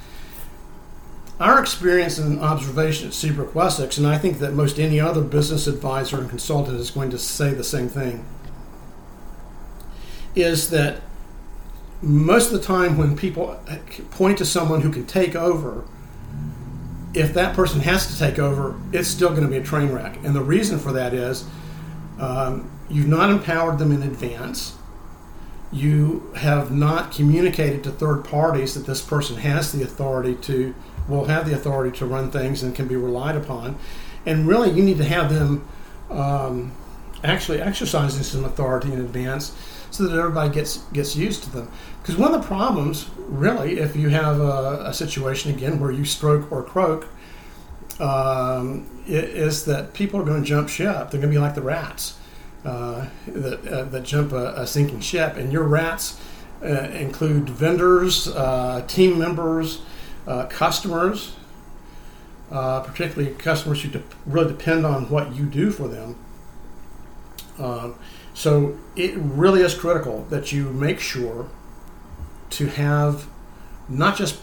Our 1.39 1.59
experience 1.59 2.19
and 2.19 2.39
observation 2.41 3.09
at 3.09 3.15
Seabrook 3.15 3.55
Wessex, 3.55 3.97
and 3.97 4.07
I 4.07 4.19
think 4.19 4.41
that 4.41 4.53
most 4.53 4.79
any 4.79 5.01
other 5.01 5.23
business 5.23 5.67
advisor 5.67 6.21
and 6.21 6.29
consultant 6.29 6.79
is 6.79 6.91
going 6.91 7.11
to 7.11 7.19
say 7.19 7.55
the 7.55 7.65
same 7.65 7.89
thing, 7.89 8.27
is 10.35 10.69
that 10.71 11.01
most 12.03 12.53
of 12.53 12.59
the 12.59 12.65
time 12.65 12.97
when 12.97 13.17
people 13.17 13.61
point 14.11 14.39
to 14.39 14.45
someone 14.45 14.81
who 14.81 14.91
can 14.91 15.07
take 15.07 15.35
over, 15.35 15.85
if 17.13 17.35
that 17.35 17.55
person 17.55 17.81
has 17.81 18.07
to 18.07 18.19
take 18.19 18.39
over, 18.39 18.79
it's 18.93 19.09
still 19.09 19.31
going 19.31 19.43
to 19.43 19.49
be 19.49 19.57
a 19.57 19.63
train 19.63 19.91
wreck. 19.91 20.17
And 20.25 20.35
the 20.35 20.43
reason 20.43 20.79
for 20.79 20.93
that 20.93 21.13
is 21.13 21.47
um, 22.19 22.71
you've 22.89 23.09
not 23.09 23.31
empowered 23.31 23.79
them 23.79 23.93
in 23.93 24.03
advance. 24.03 24.77
You 25.73 26.33
have 26.37 26.73
not 26.73 27.13
communicated 27.13 27.85
to 27.85 27.91
third 27.91 28.25
parties 28.25 28.75
that 28.75 28.87
this 28.87 29.03
person 29.03 29.37
has 29.37 29.73
the 29.73 29.83
authority 29.83 30.35
to 30.43 30.75
will 31.09 31.25
have 31.25 31.47
the 31.49 31.55
authority 31.55 31.97
to 31.99 32.07
run 32.07 32.31
things 32.31 32.63
and 32.63 32.75
can 32.75 32.87
be 32.87 32.97
relied 32.97 33.37
upon. 33.37 33.79
And 34.25 34.47
really 34.47 34.71
you 34.71 34.83
need 34.83 34.99
to 34.99 35.05
have 35.05 35.33
them 35.33 35.67
um, 36.09 36.73
actually 37.25 37.61
exercising 37.61 38.23
some 38.23 38.45
authority 38.45 38.93
in 38.93 39.01
advance 39.01 39.57
so 39.91 40.07
that 40.07 40.17
everybody 40.17 40.53
gets 40.53 40.79
gets 40.93 41.17
used 41.17 41.43
to 41.45 41.51
them 41.51 41.71
because 42.01 42.17
one 42.17 42.33
of 42.33 42.41
the 42.41 42.47
problems 42.47 43.09
really 43.19 43.79
if 43.79 43.97
you 43.97 44.09
have 44.09 44.41
a, 44.41 44.85
a 44.87 44.95
situation 44.95 45.53
again 45.55 45.81
where 45.81 45.91
you 45.91 46.05
stroke 46.05 46.51
or 46.53 46.63
croak 46.63 47.07
um, 48.01 48.87
is 49.07 49.65
that 49.65 49.93
people 49.93 50.21
are 50.21 50.25
going 50.25 50.43
to 50.43 50.49
jump 50.49 50.69
ship 50.69 51.11
they're 51.11 51.21
going 51.21 51.23
to 51.23 51.29
be 51.29 51.39
like 51.39 51.55
the 51.55 51.63
rats 51.63 52.15
uh, 52.65 53.07
that, 53.27 53.67
uh, 53.67 53.85
that 53.85 54.05
jump 54.05 54.33
a, 54.33 54.55
a, 54.57 54.67
sinking 54.67 55.01
ship. 55.01 55.37
And 55.37 55.53
your 55.53 55.65
rats 55.65 56.21
uh, 56.63 56.67
include 56.67 57.49
vendors, 57.49 58.29
uh, 58.29 58.85
team 58.87 59.19
members, 59.19 59.83
uh, 60.27 60.47
customers, 60.47 61.35
uh, 62.51 62.81
particularly 62.81 63.35
customers 63.37 63.83
who 63.83 63.89
de- 63.89 64.03
really 64.27 64.49
depend 64.49 64.85
on 64.85 65.09
what 65.09 65.35
you 65.35 65.47
do 65.47 65.71
for 65.71 65.89
them. 65.89 66.17
Um, 67.61 67.95
so 68.35 68.77
it 68.97 69.15
really 69.17 69.61
is 69.61 69.75
critical 69.75 70.25
that 70.31 70.53
you 70.53 70.71
make 70.71 70.99
sure 70.99 71.49
to 72.51 72.67
have 72.67 73.27
not 73.89 74.17
just 74.17 74.41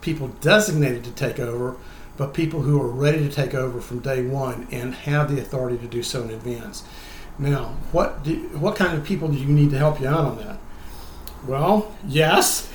people 0.00 0.28
designated 0.40 1.04
to 1.04 1.10
take 1.12 1.38
over, 1.38 1.76
but 2.16 2.34
people 2.34 2.62
who 2.62 2.80
are 2.80 2.88
ready 2.88 3.18
to 3.18 3.32
take 3.32 3.54
over 3.54 3.80
from 3.80 4.00
day 4.00 4.26
one 4.26 4.66
and 4.70 4.94
have 4.94 5.34
the 5.34 5.40
authority 5.40 5.78
to 5.78 5.86
do 5.86 6.02
so 6.02 6.22
in 6.22 6.30
advance. 6.30 6.84
Now, 7.38 7.76
what 7.92 8.24
do, 8.24 8.34
what 8.58 8.76
kind 8.76 8.96
of 8.96 9.04
people 9.04 9.28
do 9.28 9.36
you 9.36 9.46
need 9.46 9.70
to 9.70 9.78
help 9.78 10.00
you 10.00 10.08
out 10.08 10.24
on 10.24 10.38
that? 10.38 10.58
Well, 11.46 11.94
yes, 12.06 12.70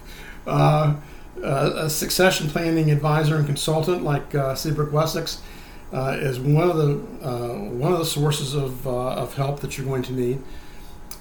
uh, 0.46 0.96
a 1.42 1.90
succession 1.90 2.48
planning 2.48 2.90
advisor 2.90 3.36
and 3.36 3.46
consultant 3.46 4.02
like 4.02 4.34
uh, 4.34 4.54
Seabrook 4.54 4.92
Wessex 4.92 5.42
uh, 5.92 6.16
is 6.20 6.38
one 6.38 6.70
of 6.70 6.76
the 6.76 7.26
uh, 7.26 7.54
one 7.70 7.92
of 7.92 7.98
the 7.98 8.04
sources 8.04 8.54
of, 8.54 8.86
uh, 8.86 9.14
of 9.14 9.34
help 9.34 9.60
that 9.60 9.78
you're 9.78 9.86
going 9.86 10.02
to 10.02 10.12
need. 10.12 10.42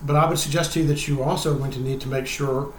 But 0.03 0.15
I 0.15 0.27
would 0.27 0.37
suggest 0.37 0.73
to 0.73 0.81
you 0.81 0.87
that 0.87 1.07
you 1.07 1.23
also 1.23 1.55
are 1.55 1.57
going 1.57 1.71
to 1.71 1.79
need 1.79 2.01
to 2.01 2.07
make 2.07 2.27
sure 2.27 2.73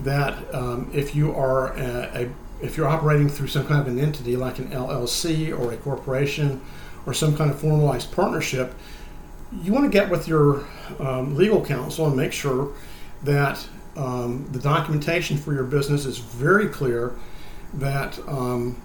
that 0.00 0.54
um, 0.54 0.90
if 0.92 1.14
you 1.14 1.32
are 1.32 1.72
a, 1.76 2.22
a, 2.22 2.30
if 2.60 2.76
you're 2.76 2.88
operating 2.88 3.28
through 3.28 3.48
some 3.48 3.66
kind 3.66 3.80
of 3.80 3.86
an 3.86 3.98
entity 3.98 4.36
like 4.36 4.58
an 4.58 4.68
LLC 4.68 5.56
or 5.58 5.72
a 5.72 5.76
corporation 5.76 6.60
or 7.06 7.14
some 7.14 7.36
kind 7.36 7.50
of 7.50 7.58
formalized 7.58 8.12
partnership, 8.12 8.74
you 9.62 9.72
want 9.72 9.84
to 9.84 9.90
get 9.90 10.10
with 10.10 10.28
your 10.28 10.64
um, 10.98 11.34
legal 11.36 11.64
counsel 11.64 12.06
and 12.06 12.16
make 12.16 12.32
sure 12.32 12.74
that 13.22 13.66
um, 13.96 14.46
the 14.52 14.58
documentation 14.58 15.36
for 15.36 15.52
your 15.52 15.64
business 15.64 16.04
is 16.04 16.18
very 16.18 16.68
clear. 16.68 17.14
That 17.74 18.18
um, 18.26 18.80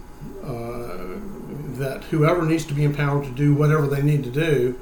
that 1.77 2.03
whoever 2.05 2.43
needs 2.43 2.65
to 2.65 2.73
be 2.73 2.83
empowered 2.83 3.25
to 3.25 3.31
do 3.31 3.53
whatever 3.53 3.87
they 3.87 4.01
need 4.01 4.23
to 4.23 4.29
do, 4.29 4.79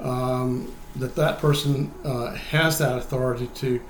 um, 0.00 0.72
that 0.96 1.14
that 1.16 1.38
person 1.38 1.92
uh, 2.04 2.34
has 2.34 2.78
that 2.78 2.98
authority 2.98 3.48
to 3.54 3.80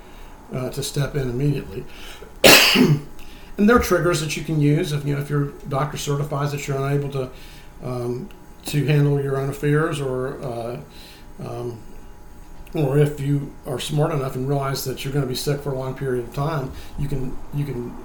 uh, 0.53 0.69
to 0.69 0.81
step 0.83 1.15
in 1.15 1.29
immediately. 1.29 1.83
and 2.75 3.69
there 3.69 3.75
are 3.75 3.81
triggers 3.83 4.21
that 4.21 4.37
you 4.37 4.43
can 4.43 4.61
use 4.61 4.91
if 4.93 5.05
you 5.05 5.15
know 5.15 5.21
if 5.21 5.29
your 5.29 5.51
doctor 5.67 5.97
certifies 5.97 6.51
that 6.51 6.67
you're 6.67 6.77
unable 6.77 7.09
to 7.09 7.29
um, 7.83 8.29
to 8.65 8.85
handle 8.85 9.21
your 9.21 9.37
own 9.37 9.49
affairs, 9.49 9.99
or 9.99 10.41
uh, 10.41 10.79
um, 11.43 11.79
or 12.73 12.97
if 12.97 13.19
you 13.19 13.53
are 13.65 13.79
smart 13.79 14.11
enough 14.11 14.35
and 14.35 14.47
realize 14.47 14.83
that 14.85 15.03
you're 15.03 15.13
going 15.13 15.25
to 15.25 15.29
be 15.29 15.35
sick 15.35 15.61
for 15.61 15.71
a 15.71 15.75
long 15.75 15.95
period 15.95 16.25
of 16.25 16.33
time, 16.33 16.71
you 16.99 17.07
can 17.07 17.37
you 17.53 17.65
can 17.65 17.95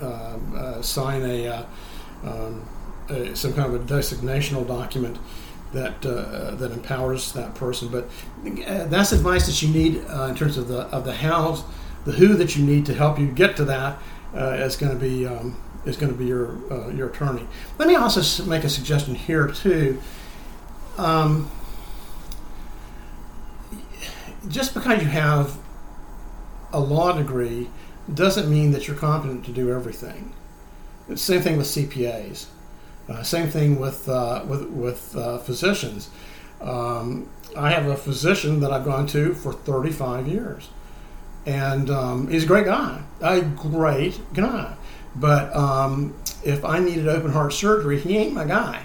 um, 0.00 0.54
uh, 0.56 0.82
sign 0.82 1.22
a, 1.22 1.48
uh, 1.48 1.62
um, 2.24 2.68
a, 3.08 3.34
some 3.36 3.52
kind 3.54 3.74
of 3.74 3.80
a 3.80 3.84
designational 3.94 4.66
document 4.66 5.18
that 5.72 6.04
uh, 6.04 6.54
that 6.56 6.72
empowers 6.72 7.32
that 7.32 7.54
person. 7.54 7.88
But 7.88 8.04
uh, 8.66 8.84
that's 8.86 9.12
advice 9.12 9.46
that 9.46 9.60
you 9.62 9.68
need 9.68 10.04
uh, 10.08 10.24
in 10.24 10.34
terms 10.34 10.56
of 10.56 10.68
the 10.68 10.82
of 10.88 11.04
the 11.04 11.14
how 11.14 11.64
the 12.04 12.12
who 12.12 12.34
that 12.34 12.56
you 12.56 12.64
need 12.64 12.86
to 12.86 12.94
help 12.94 13.18
you 13.18 13.26
get 13.26 13.56
to 13.56 13.64
that 13.66 13.98
uh, 14.34 14.52
is 14.52 14.76
going 14.76 14.92
to 14.92 14.98
be 14.98 15.26
um, 15.26 15.60
is 15.84 15.96
going 15.96 16.12
to 16.12 16.18
be 16.18 16.26
your 16.26 16.56
uh, 16.72 16.88
your 16.88 17.08
attorney. 17.08 17.46
Let 17.78 17.88
me 17.88 17.96
also 17.96 18.44
make 18.44 18.64
a 18.64 18.70
suggestion 18.70 19.14
here 19.14 19.48
too. 19.48 20.00
Um, 20.96 21.50
just 24.48 24.74
because 24.74 25.02
you 25.02 25.08
have 25.08 25.58
a 26.72 26.80
law 26.80 27.12
degree 27.12 27.68
doesn't 28.12 28.50
mean 28.50 28.70
that 28.72 28.86
you're 28.86 28.96
competent 28.96 29.44
to 29.44 29.52
do 29.52 29.70
everything. 29.70 30.32
Same 31.14 31.40
thing 31.40 31.56
with 31.56 31.66
CPAs. 31.66 32.46
Uh, 33.08 33.22
same 33.22 33.48
thing 33.48 33.78
with 33.78 34.08
uh, 34.08 34.44
with 34.46 34.64
with 34.68 35.16
uh, 35.16 35.38
physicians. 35.38 36.10
Um, 36.60 37.28
I 37.56 37.70
have 37.70 37.86
a 37.86 37.96
physician 37.96 38.60
that 38.60 38.72
I've 38.72 38.84
gone 38.84 39.06
to 39.08 39.32
for 39.32 39.52
35 39.52 40.28
years 40.28 40.68
and 41.48 41.88
um, 41.88 42.28
he's 42.28 42.44
a 42.44 42.46
great 42.46 42.66
guy, 42.66 43.02
a 43.22 43.40
great 43.40 44.20
guy. 44.34 44.76
But 45.16 45.54
um, 45.56 46.14
if 46.44 46.62
I 46.62 46.78
needed 46.78 47.08
open 47.08 47.32
heart 47.32 47.54
surgery, 47.54 47.98
he 47.98 48.18
ain't 48.18 48.34
my 48.34 48.44
guy. 48.44 48.84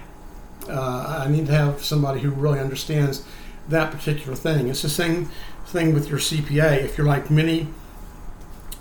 Uh, 0.69 1.23
I 1.25 1.29
need 1.29 1.45
to 1.47 1.51
have 1.51 1.83
somebody 1.83 2.21
who 2.21 2.31
really 2.31 2.59
understands 2.59 3.25
that 3.67 3.91
particular 3.91 4.35
thing. 4.35 4.69
It's 4.69 4.81
the 4.81 4.89
same 4.89 5.29
thing 5.65 5.93
with 5.93 6.09
your 6.09 6.19
CPA. 6.19 6.79
If 6.83 6.97
you're 6.97 7.05
like 7.05 7.29
many 7.29 7.67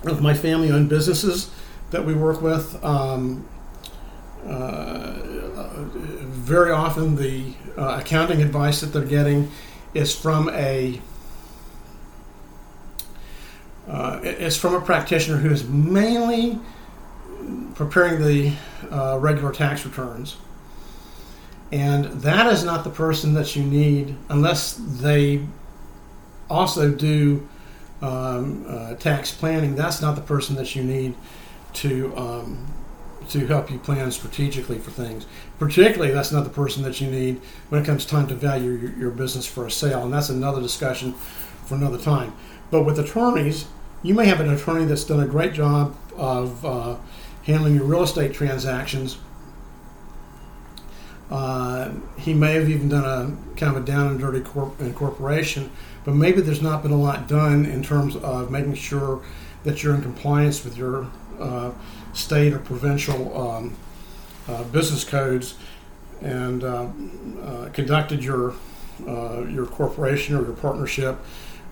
of 0.05 0.21
my 0.21 0.33
family-owned 0.33 0.87
businesses 0.87 1.51
that 1.93 2.05
we 2.05 2.13
work 2.13 2.41
with, 2.41 2.83
um, 2.83 3.47
uh, 4.45 5.13
very 6.23 6.71
often 6.71 7.15
the 7.15 7.53
uh, 7.77 7.99
accounting 8.01 8.41
advice 8.41 8.81
that 8.81 8.87
they're 8.87 9.05
getting 9.05 9.49
is 9.93 10.13
from 10.13 10.49
a 10.49 10.99
uh, 13.87 14.19
it's 14.23 14.55
from 14.55 14.73
a 14.73 14.81
practitioner 14.81 15.37
who 15.37 15.49
is 15.51 15.65
mainly 15.65 16.57
preparing 17.75 18.21
the 18.21 18.53
uh, 18.89 19.17
regular 19.19 19.51
tax 19.51 19.85
returns. 19.85 20.37
And 21.71 22.05
that 22.21 22.51
is 22.51 22.63
not 22.63 22.83
the 22.83 22.89
person 22.89 23.33
that 23.33 23.55
you 23.55 23.63
need 23.63 24.15
unless 24.29 24.73
they 24.73 25.45
also 26.49 26.91
do 26.91 27.47
um, 28.01 28.65
uh, 28.67 28.95
tax 28.95 29.33
planning. 29.33 29.75
That's 29.75 30.01
not 30.01 30.15
the 30.15 30.21
person 30.21 30.55
that 30.55 30.75
you 30.75 30.83
need 30.83 31.13
to 31.73 32.15
um, 32.15 32.73
to 33.29 33.45
help 33.47 33.71
you 33.71 33.79
plan 33.79 34.11
strategically 34.11 34.77
for 34.77 34.91
things. 34.91 35.25
Particularly, 35.59 36.13
that's 36.13 36.31
not 36.31 36.43
the 36.43 36.49
person 36.49 36.83
that 36.83 36.99
you 36.99 37.09
need 37.09 37.39
when 37.69 37.81
it 37.81 37.85
comes 37.85 38.05
time 38.05 38.27
to 38.27 38.35
value 38.35 38.71
your, 38.71 38.91
your 38.91 39.11
business 39.11 39.45
for 39.45 39.65
a 39.65 39.71
sale. 39.71 40.03
And 40.03 40.13
that's 40.13 40.29
another 40.29 40.61
discussion 40.61 41.13
for 41.65 41.75
another 41.75 41.97
time. 41.97 42.33
But 42.69 42.83
with 42.83 42.99
attorneys, 42.99 43.65
you 44.01 44.13
may 44.13 44.25
have 44.25 44.39
an 44.39 44.49
attorney 44.49 44.85
that's 44.85 45.03
done 45.03 45.21
a 45.21 45.27
great 45.27 45.53
job 45.53 45.95
of 46.17 46.65
uh, 46.65 46.97
handling 47.43 47.75
your 47.75 47.85
real 47.85 48.03
estate 48.03 48.33
transactions. 48.33 49.17
Uh, 51.31 51.91
he 52.17 52.33
may 52.33 52.53
have 52.53 52.69
even 52.69 52.89
done 52.89 53.05
a 53.05 53.57
kind 53.57 53.75
of 53.75 53.81
a 53.81 53.85
down 53.85 54.07
and 54.07 54.19
dirty 54.19 54.41
corp- 54.41 54.79
incorporation, 54.81 55.71
but 56.03 56.13
maybe 56.13 56.41
there's 56.41 56.61
not 56.61 56.83
been 56.83 56.91
a 56.91 56.99
lot 56.99 57.27
done 57.27 57.65
in 57.65 57.81
terms 57.81 58.15
of 58.17 58.51
making 58.51 58.75
sure 58.75 59.23
that 59.63 59.81
you're 59.81 59.95
in 59.95 60.01
compliance 60.01 60.63
with 60.63 60.77
your 60.77 61.07
uh, 61.43 61.71
state 62.13 62.53
or 62.53 62.59
provincial 62.59 63.37
um, 63.39 63.75
uh, 64.47 64.63
business 64.65 65.03
codes 65.03 65.55
and 66.21 66.63
uh, 66.63 66.87
uh, 67.43 67.69
conducted 67.69 68.23
your 68.23 68.53
your 69.49 69.65
corporation 69.65 70.35
or 70.35 70.43
your 70.43 70.55
partnership 70.55 71.17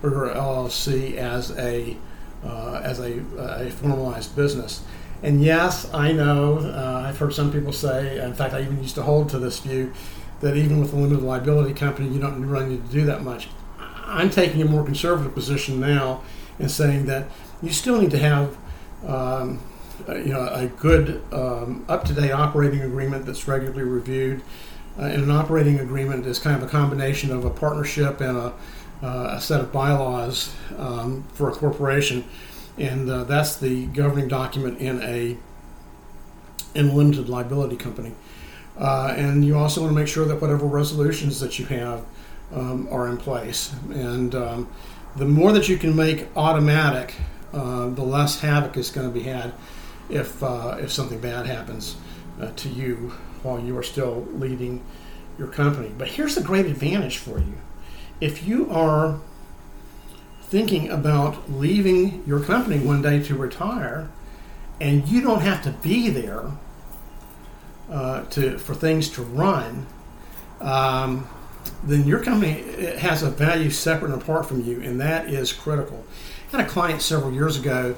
or 0.02 0.10
your 0.10 0.28
LLC 0.28 1.14
as 1.16 1.50
a 1.52 1.96
uh, 2.44 2.80
as 2.82 2.98
a, 2.98 3.20
a, 3.38 3.70
formalized 3.70 4.34
business. 4.34 4.82
And 5.22 5.40
yes, 5.40 5.88
I 5.94 6.10
know, 6.10 6.58
uh, 6.58 7.04
I've 7.06 7.16
heard 7.16 7.32
some 7.32 7.52
people 7.52 7.72
say, 7.72 8.20
in 8.20 8.34
fact, 8.34 8.52
I 8.52 8.62
even 8.62 8.82
used 8.82 8.96
to 8.96 9.02
hold 9.02 9.28
to 9.28 9.38
this 9.38 9.60
view, 9.60 9.92
that 10.40 10.56
even 10.56 10.80
with 10.80 10.92
a 10.92 10.96
limited 10.96 11.22
liability 11.22 11.72
company, 11.72 12.08
you 12.08 12.18
don't 12.18 12.44
really 12.44 12.66
need 12.66 12.84
to 12.84 12.92
do 12.92 13.04
that 13.04 13.22
much. 13.22 13.48
I'm 13.78 14.28
taking 14.28 14.60
a 14.60 14.64
more 14.64 14.84
conservative 14.84 15.32
position 15.34 15.78
now 15.78 16.22
and 16.58 16.68
saying 16.68 17.06
that 17.06 17.28
you 17.62 17.70
still 17.70 18.00
need 18.00 18.10
to 18.10 18.18
have 18.18 18.56
um, 19.06 19.60
you 20.08 20.32
know, 20.32 20.48
a 20.52 20.66
good, 20.66 21.22
um, 21.32 21.84
up 21.88 22.04
to 22.04 22.12
date 22.12 22.32
operating 22.32 22.80
agreement 22.80 23.26
that's 23.26 23.46
regularly 23.46 23.82
reviewed. 23.82 24.42
Uh, 24.98 25.04
and 25.04 25.22
an 25.22 25.30
operating 25.30 25.80
agreement 25.80 26.26
is 26.26 26.38
kind 26.38 26.56
of 26.56 26.68
a 26.68 26.70
combination 26.70 27.30
of 27.30 27.44
a 27.44 27.50
partnership 27.50 28.20
and 28.20 28.36
a 28.36 28.52
uh, 29.02 29.34
a 29.36 29.40
set 29.40 29.60
of 29.60 29.72
bylaws 29.72 30.54
um, 30.78 31.24
for 31.34 31.50
a 31.50 31.52
corporation, 31.52 32.24
and 32.78 33.10
uh, 33.10 33.24
that's 33.24 33.56
the 33.56 33.86
governing 33.86 34.28
document 34.28 34.78
in 34.78 35.02
a 35.02 35.36
in 36.74 36.88
a 36.88 36.92
limited 36.92 37.28
liability 37.28 37.76
company. 37.76 38.12
Uh, 38.78 39.12
and 39.16 39.44
you 39.44 39.58
also 39.58 39.82
want 39.82 39.92
to 39.92 39.98
make 39.98 40.08
sure 40.08 40.24
that 40.24 40.40
whatever 40.40 40.66
resolutions 40.66 41.40
that 41.40 41.58
you 41.58 41.66
have 41.66 42.04
um, 42.54 42.88
are 42.90 43.08
in 43.08 43.18
place. 43.18 43.74
And 43.90 44.34
um, 44.34 44.68
the 45.16 45.26
more 45.26 45.52
that 45.52 45.68
you 45.68 45.76
can 45.76 45.94
make 45.94 46.28
automatic, 46.36 47.14
uh, 47.52 47.88
the 47.88 48.02
less 48.02 48.40
havoc 48.40 48.76
is 48.76 48.90
going 48.90 49.06
to 49.06 49.12
be 49.12 49.24
had 49.24 49.52
if 50.08 50.42
uh, 50.42 50.76
if 50.80 50.90
something 50.90 51.20
bad 51.20 51.46
happens 51.46 51.96
uh, 52.40 52.50
to 52.56 52.68
you 52.68 53.12
while 53.42 53.60
you 53.60 53.76
are 53.76 53.82
still 53.82 54.26
leading 54.32 54.82
your 55.38 55.48
company. 55.48 55.90
But 55.96 56.08
here's 56.08 56.34
the 56.34 56.42
great 56.42 56.66
advantage 56.66 57.18
for 57.18 57.38
you 57.38 57.54
if 58.20 58.46
you 58.46 58.70
are 58.70 59.20
thinking 60.42 60.90
about 60.90 61.50
leaving 61.50 62.22
your 62.26 62.38
company 62.38 62.78
one 62.78 63.02
day 63.02 63.22
to 63.22 63.34
retire 63.34 64.08
and 64.80 65.08
you 65.08 65.20
don't 65.20 65.40
have 65.40 65.62
to 65.62 65.70
be 65.70 66.10
there 66.10 66.50
uh, 67.90 68.24
to 68.26 68.58
for 68.58 68.74
things 68.74 69.08
to 69.10 69.22
run, 69.22 69.86
um, 70.60 71.28
then 71.84 72.06
your 72.06 72.22
company 72.22 72.62
has 72.98 73.22
a 73.22 73.30
value 73.30 73.70
separate 73.70 74.12
and 74.12 74.22
apart 74.22 74.46
from 74.46 74.62
you, 74.64 74.80
and 74.82 75.00
that 75.00 75.28
is 75.28 75.52
critical. 75.52 76.04
I 76.52 76.58
had 76.58 76.66
a 76.66 76.68
client 76.68 77.00
several 77.00 77.32
years 77.32 77.56
ago 77.56 77.94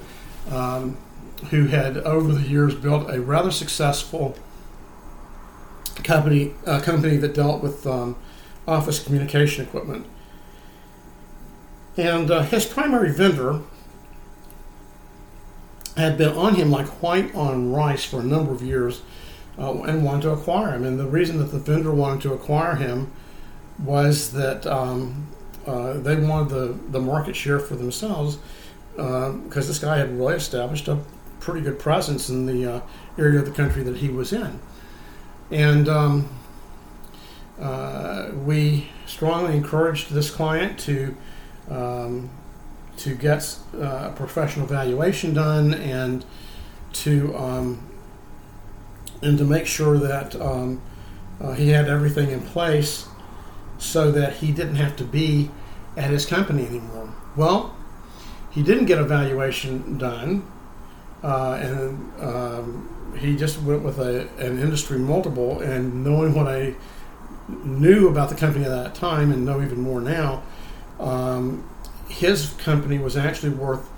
um, 0.49 0.97
who 1.49 1.67
had, 1.67 1.97
over 1.97 2.33
the 2.33 2.47
years, 2.47 2.73
built 2.73 3.09
a 3.09 3.19
rather 3.19 3.51
successful 3.51 4.37
company 6.03 6.53
a 6.65 6.81
company 6.81 7.17
that 7.17 7.33
dealt 7.33 7.63
with 7.63 7.87
um, 7.87 8.15
office 8.67 9.03
communication 9.03 9.65
equipment. 9.65 10.05
And 11.97 12.29
uh, 12.29 12.43
his 12.43 12.65
primary 12.65 13.11
vendor 13.11 13.61
had 15.95 16.17
been 16.17 16.35
on 16.35 16.55
him 16.55 16.69
like 16.69 16.87
white 17.01 17.33
on 17.33 17.71
rice 17.71 18.03
for 18.03 18.19
a 18.19 18.23
number 18.23 18.51
of 18.51 18.61
years 18.61 19.01
uh, 19.57 19.81
and 19.83 20.03
wanted 20.03 20.23
to 20.23 20.31
acquire 20.31 20.73
him. 20.73 20.83
And 20.83 20.99
the 20.99 21.07
reason 21.07 21.37
that 21.39 21.51
the 21.51 21.59
vendor 21.59 21.93
wanted 21.93 22.21
to 22.23 22.33
acquire 22.33 22.75
him 22.75 23.11
was 23.79 24.31
that 24.31 24.65
um, 24.67 25.27
uh, 25.65 25.93
they 25.93 26.15
wanted 26.15 26.49
the, 26.49 26.77
the 26.91 26.99
market 26.99 27.35
share 27.35 27.59
for 27.59 27.75
themselves 27.75 28.37
because 28.95 29.65
uh, 29.65 29.67
this 29.67 29.79
guy 29.79 29.97
had 29.97 30.17
really 30.17 30.35
established 30.35 30.87
a 30.87 30.99
pretty 31.39 31.61
good 31.61 31.79
presence 31.79 32.29
in 32.29 32.45
the 32.45 32.65
uh, 32.65 32.81
area 33.17 33.39
of 33.39 33.45
the 33.45 33.51
country 33.51 33.83
that 33.83 33.97
he 33.97 34.09
was 34.09 34.31
in. 34.31 34.59
And 35.51 35.89
um, 35.89 36.29
uh, 37.59 38.31
we 38.33 38.89
strongly 39.05 39.55
encouraged 39.55 40.11
this 40.11 40.29
client 40.29 40.79
to 40.81 41.15
um, 41.69 42.29
to 42.97 43.15
get 43.15 43.57
uh, 43.75 44.11
a 44.11 44.13
professional 44.15 44.65
valuation 44.65 45.33
done 45.33 45.73
and 45.73 46.23
to 46.93 47.35
um, 47.35 47.81
and 49.21 49.37
to 49.37 49.43
make 49.43 49.65
sure 49.65 49.97
that 49.97 50.35
um, 50.39 50.81
he 51.55 51.69
had 51.69 51.89
everything 51.89 52.31
in 52.31 52.41
place 52.41 53.07
so 53.77 54.11
that 54.11 54.37
he 54.37 54.51
didn't 54.51 54.75
have 54.75 54.95
to 54.97 55.03
be 55.03 55.49
at 55.97 56.09
his 56.09 56.25
company 56.25 56.65
anymore. 56.65 57.13
Well, 57.35 57.75
he 58.51 58.63
didn't 58.63 58.85
get 58.85 58.99
a 58.99 59.03
valuation 59.03 59.97
done, 59.97 60.49
uh, 61.23 61.59
and 61.61 62.21
um, 62.21 63.13
he 63.17 63.35
just 63.35 63.61
went 63.61 63.83
with 63.83 63.99
a, 63.99 64.27
an 64.37 64.59
industry 64.59 64.97
multiple. 64.97 65.59
And 65.59 66.03
knowing 66.03 66.33
what 66.33 66.47
I 66.47 66.75
knew 67.47 68.07
about 68.07 68.29
the 68.29 68.35
company 68.35 68.65
at 68.65 68.71
that 68.71 68.95
time, 68.95 69.31
and 69.31 69.45
know 69.45 69.61
even 69.61 69.81
more 69.81 70.01
now, 70.01 70.43
um, 70.99 71.69
his 72.07 72.51
company 72.57 72.97
was 72.97 73.17
actually 73.17 73.49
worth 73.49 73.89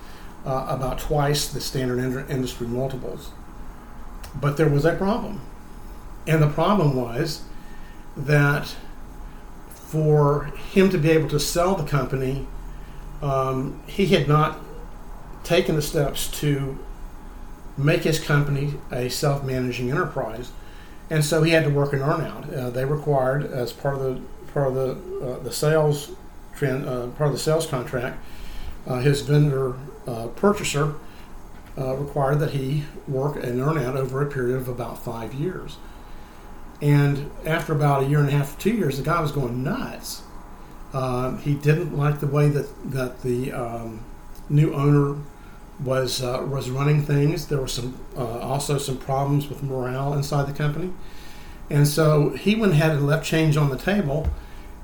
uh, 0.46 0.66
about 0.70 1.00
twice 1.00 1.48
the 1.48 1.62
standard 1.62 2.30
industry 2.30 2.68
multiples. 2.68 3.32
But 4.40 4.58
there 4.58 4.70
was 4.70 4.86
a 4.86 4.96
problem. 4.96 5.42
And 6.26 6.42
the 6.42 6.50
problem 6.50 6.96
was 6.96 7.44
that 8.16 8.76
for 9.88 10.52
him 10.74 10.90
to 10.90 10.98
be 10.98 11.10
able 11.10 11.30
to 11.30 11.40
sell 11.40 11.76
the 11.76 11.86
company, 11.86 12.46
um, 13.22 13.82
he 13.88 14.08
had 14.08 14.28
not 14.28 14.60
taken 15.44 15.76
the 15.76 15.82
steps 15.82 16.28
to 16.28 16.78
make 17.78 18.04
his 18.04 18.20
company 18.20 18.74
a 18.92 19.10
self 19.10 19.44
managing 19.44 19.90
enterprise. 19.90 20.52
And 21.10 21.24
so 21.24 21.42
he 21.42 21.52
had 21.52 21.64
to 21.64 21.70
work 21.70 21.94
an 21.94 22.00
earnout. 22.00 22.54
Uh, 22.56 22.70
they 22.70 22.84
required, 22.84 23.46
as 23.46 23.72
part 23.72 23.96
of 23.96 24.02
the 24.02 24.22
part 24.52 24.68
of 24.68 24.76
the 24.76 25.26
uh, 25.26 25.40
the 25.40 25.54
sales 25.54 26.12
uh, 26.62 27.08
part 27.18 27.28
of 27.28 27.32
the 27.32 27.40
sales 27.40 27.66
contract, 27.66 28.18
uh, 28.86 29.00
his 29.00 29.22
vendor 29.22 29.76
uh, 30.06 30.28
purchaser 30.36 30.96
uh, 31.78 31.96
required 31.96 32.40
that 32.40 32.52
he 32.52 32.84
work 33.08 33.38
an 33.38 33.60
earnout 33.60 33.96
over 33.96 34.22
a 34.22 34.26
period 34.26 34.58
of 34.58 34.68
about 34.68 35.02
five 35.02 35.34
years. 35.34 35.78
And 36.82 37.32
after 37.46 37.74
about 37.74 38.04
a 38.04 38.06
year 38.06 38.20
and 38.20 38.30
a 38.30 38.32
half, 38.32 38.58
two 38.60 38.72
years, 38.72 38.98
the 38.98 39.04
guy 39.04 39.20
was 39.20 39.32
going 39.32 39.64
nuts. 39.64 40.22
Uh, 40.94 41.38
he 41.38 41.54
didn't 41.54 41.98
like 41.98 42.20
the 42.20 42.28
way 42.28 42.50
that 42.50 42.92
that 42.92 43.22
the 43.22 43.52
um, 43.52 44.04
new 44.50 44.74
owner 44.74 45.20
was 45.84 46.24
uh, 46.24 46.46
was 46.50 46.70
running 46.70 47.04
things. 47.04 47.48
There 47.48 47.60
were 47.60 47.68
some 47.68 47.98
also 48.16 48.78
some 48.78 48.98
problems 48.98 49.50
with 49.50 49.64
morale 49.64 50.14
inside 50.14 50.48
the 50.48 50.54
company, 50.54 50.94
and 51.70 51.88
so 51.88 52.30
he 52.30 52.56
went 52.56 52.74
ahead 52.74 52.92
and 52.92 53.06
left 53.06 53.26
change 53.26 53.58
on 53.58 53.70
the 53.70 53.78
table 53.78 54.30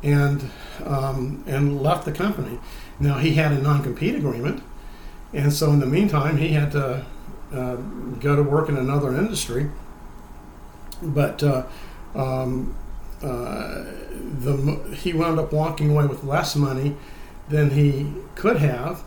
and 0.02 0.52
um, 0.84 1.44
and 1.48 1.82
left 1.82 2.06
the 2.06 2.12
company. 2.12 2.60
Now 3.00 3.18
he 3.18 3.36
had 3.36 3.52
a 3.52 3.60
non-compete 3.60 4.16
agreement, 4.16 4.62
and 5.32 5.54
so 5.54 5.72
in 5.72 5.80
the 5.80 5.86
meantime 5.86 6.38
he 6.38 6.50
had 6.50 6.72
to 6.74 7.06
uh, 7.54 7.76
go 8.20 8.36
to 8.36 8.44
work 8.44 8.68
in 8.68 8.78
another 8.78 9.16
industry. 9.16 9.70
But 11.04 11.44
uh, 11.44 11.66
um, 12.16 12.76
uh, 13.22 13.86
the 14.40 14.96
he 14.96 15.14
wound 15.14 15.40
up 15.40 15.54
walking 15.54 15.92
away 15.92 16.06
with 16.06 16.24
less 16.24 16.56
money 16.56 16.96
than 17.50 17.72
he 17.72 18.12
could 18.36 18.58
have, 18.58 19.04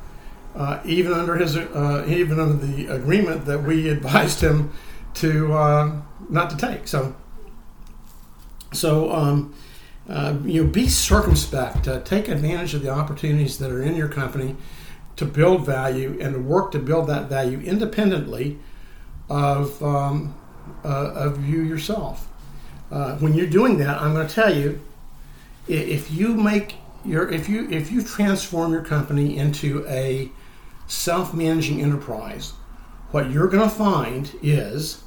uh, 0.55 0.81
even 0.85 1.13
under 1.13 1.37
his 1.37 1.57
uh, 1.57 2.05
even 2.09 2.41
under 2.41 2.67
the 2.67 2.87
agreement 2.87 3.45
that 3.47 3.63
we 3.63 3.89
advised 3.97 4.41
him 4.41 4.73
to 5.15 5.53
uh, 5.53 6.03
not 6.29 6.51
to 6.51 6.57
take. 6.57 6.89
So 6.89 7.15
so. 8.73 9.13
Um, 9.13 9.55
uh, 10.09 10.37
you 10.45 10.63
know, 10.63 10.71
be 10.71 10.89
circumspect. 10.89 11.89
Take 12.05 12.29
advantage 12.29 12.75
of 12.75 12.83
the 12.83 12.91
opportunities 12.91 13.59
that 13.59 13.73
are 13.73 13.83
in 13.83 13.97
your 13.97 14.07
company 14.07 14.55
to 15.17 15.25
build 15.25 15.67
value 15.67 16.17
and 16.21 16.47
work 16.47 16.71
to 16.73 16.79
build 16.79 17.09
that 17.09 17.29
value 17.29 17.59
independently 17.61 18.59
of 19.29 19.83
um, 19.83 20.35
uh, 20.85 21.13
of 21.15 21.47
you 21.47 21.63
yourself. 21.63 22.29
Uh, 22.91 23.17
when 23.17 23.35
you're 23.35 23.47
doing 23.47 23.79
that, 23.79 24.01
I'm 24.01 24.15
going 24.15 24.27
to 24.27 24.35
tell 24.35 24.55
you, 24.55 24.81
if 25.67 26.11
you 26.13 26.35
make 26.35 26.77
your 27.05 27.31
if 27.31 27.49
you 27.49 27.69
if 27.71 27.91
you 27.91 28.03
transform 28.03 28.73
your 28.73 28.83
company 28.83 29.37
into 29.37 29.87
a 29.89 30.31
self-managing 30.87 31.81
enterprise, 31.83 32.53
what 33.11 33.31
you're 33.31 33.49
going 33.49 33.69
to 33.69 33.75
find 33.75 34.33
is 34.43 35.03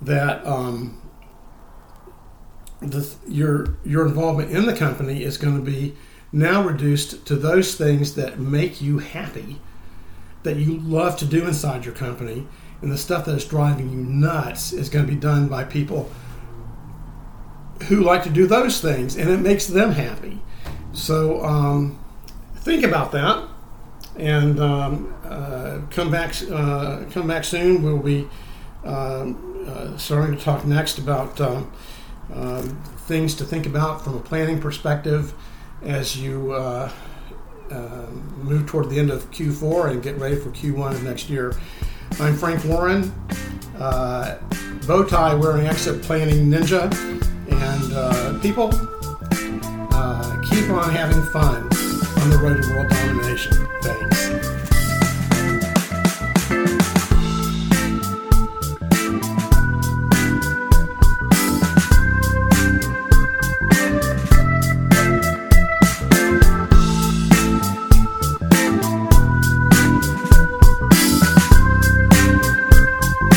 that 0.00 0.46
um, 0.46 1.00
the, 2.80 3.12
your 3.26 3.76
your 3.84 4.06
involvement 4.06 4.50
in 4.50 4.66
the 4.66 4.76
company 4.76 5.22
is 5.22 5.36
going 5.36 5.56
to 5.56 5.70
be 5.70 5.96
now 6.30 6.62
reduced 6.62 7.26
to 7.26 7.36
those 7.36 7.74
things 7.74 8.14
that 8.14 8.38
make 8.38 8.80
you 8.80 8.98
happy, 8.98 9.60
that 10.42 10.56
you 10.56 10.76
love 10.78 11.16
to 11.16 11.24
do 11.24 11.46
inside 11.46 11.84
your 11.84 11.94
company, 11.94 12.46
and 12.82 12.92
the 12.92 12.98
stuff 12.98 13.24
that 13.24 13.34
is 13.34 13.44
driving 13.44 13.90
you 13.90 13.98
nuts 13.98 14.72
is 14.72 14.88
going 14.88 15.06
to 15.06 15.12
be 15.12 15.18
done 15.18 15.48
by 15.48 15.64
people 15.64 16.10
who 17.88 18.02
like 18.02 18.24
to 18.24 18.30
do 18.30 18.46
those 18.46 18.80
things, 18.80 19.16
and 19.16 19.30
it 19.30 19.38
makes 19.38 19.66
them 19.66 19.92
happy. 19.92 20.40
So 20.92 21.44
um, 21.44 21.98
think 22.56 22.84
about 22.84 23.12
that, 23.12 23.48
and 24.16 24.58
um, 24.60 25.14
uh, 25.24 25.80
come 25.90 26.10
back. 26.10 26.34
Uh, 26.50 27.04
come 27.10 27.26
back 27.26 27.44
soon. 27.44 27.82
We'll 27.82 27.98
be 27.98 28.28
um, 28.84 29.64
uh, 29.68 29.96
starting 29.96 30.36
to 30.36 30.42
talk 30.42 30.64
next 30.64 30.98
about. 30.98 31.40
Um, 31.40 31.72
um, 32.32 32.82
things 33.08 33.34
to 33.36 33.44
think 33.44 33.64
about 33.64 34.04
from 34.04 34.16
a 34.16 34.20
planning 34.20 34.60
perspective 34.60 35.32
as 35.82 36.20
you 36.20 36.52
uh, 36.52 36.90
uh, 37.70 38.06
move 38.36 38.66
toward 38.66 38.90
the 38.90 38.98
end 38.98 39.10
of 39.10 39.30
Q4 39.30 39.90
and 39.90 40.02
get 40.02 40.16
ready 40.18 40.36
for 40.36 40.50
Q1 40.50 40.92
of 40.92 41.04
next 41.04 41.30
year. 41.30 41.54
I'm 42.20 42.36
Frank 42.36 42.64
Warren, 42.64 43.12
uh, 43.78 44.38
bow 44.86 45.04
tie 45.04 45.34
wearing 45.34 45.66
exit 45.66 46.02
planning 46.02 46.50
ninja, 46.50 46.92
and 47.52 47.92
uh, 47.92 48.38
people 48.40 48.70
uh, 49.92 50.42
keep 50.50 50.68
on 50.70 50.90
having 50.90 51.22
fun 51.32 51.62
on 51.62 52.30
the 52.30 52.38
road 52.42 52.62
to 52.62 52.68
world 52.74 52.88
domination. 52.90 53.67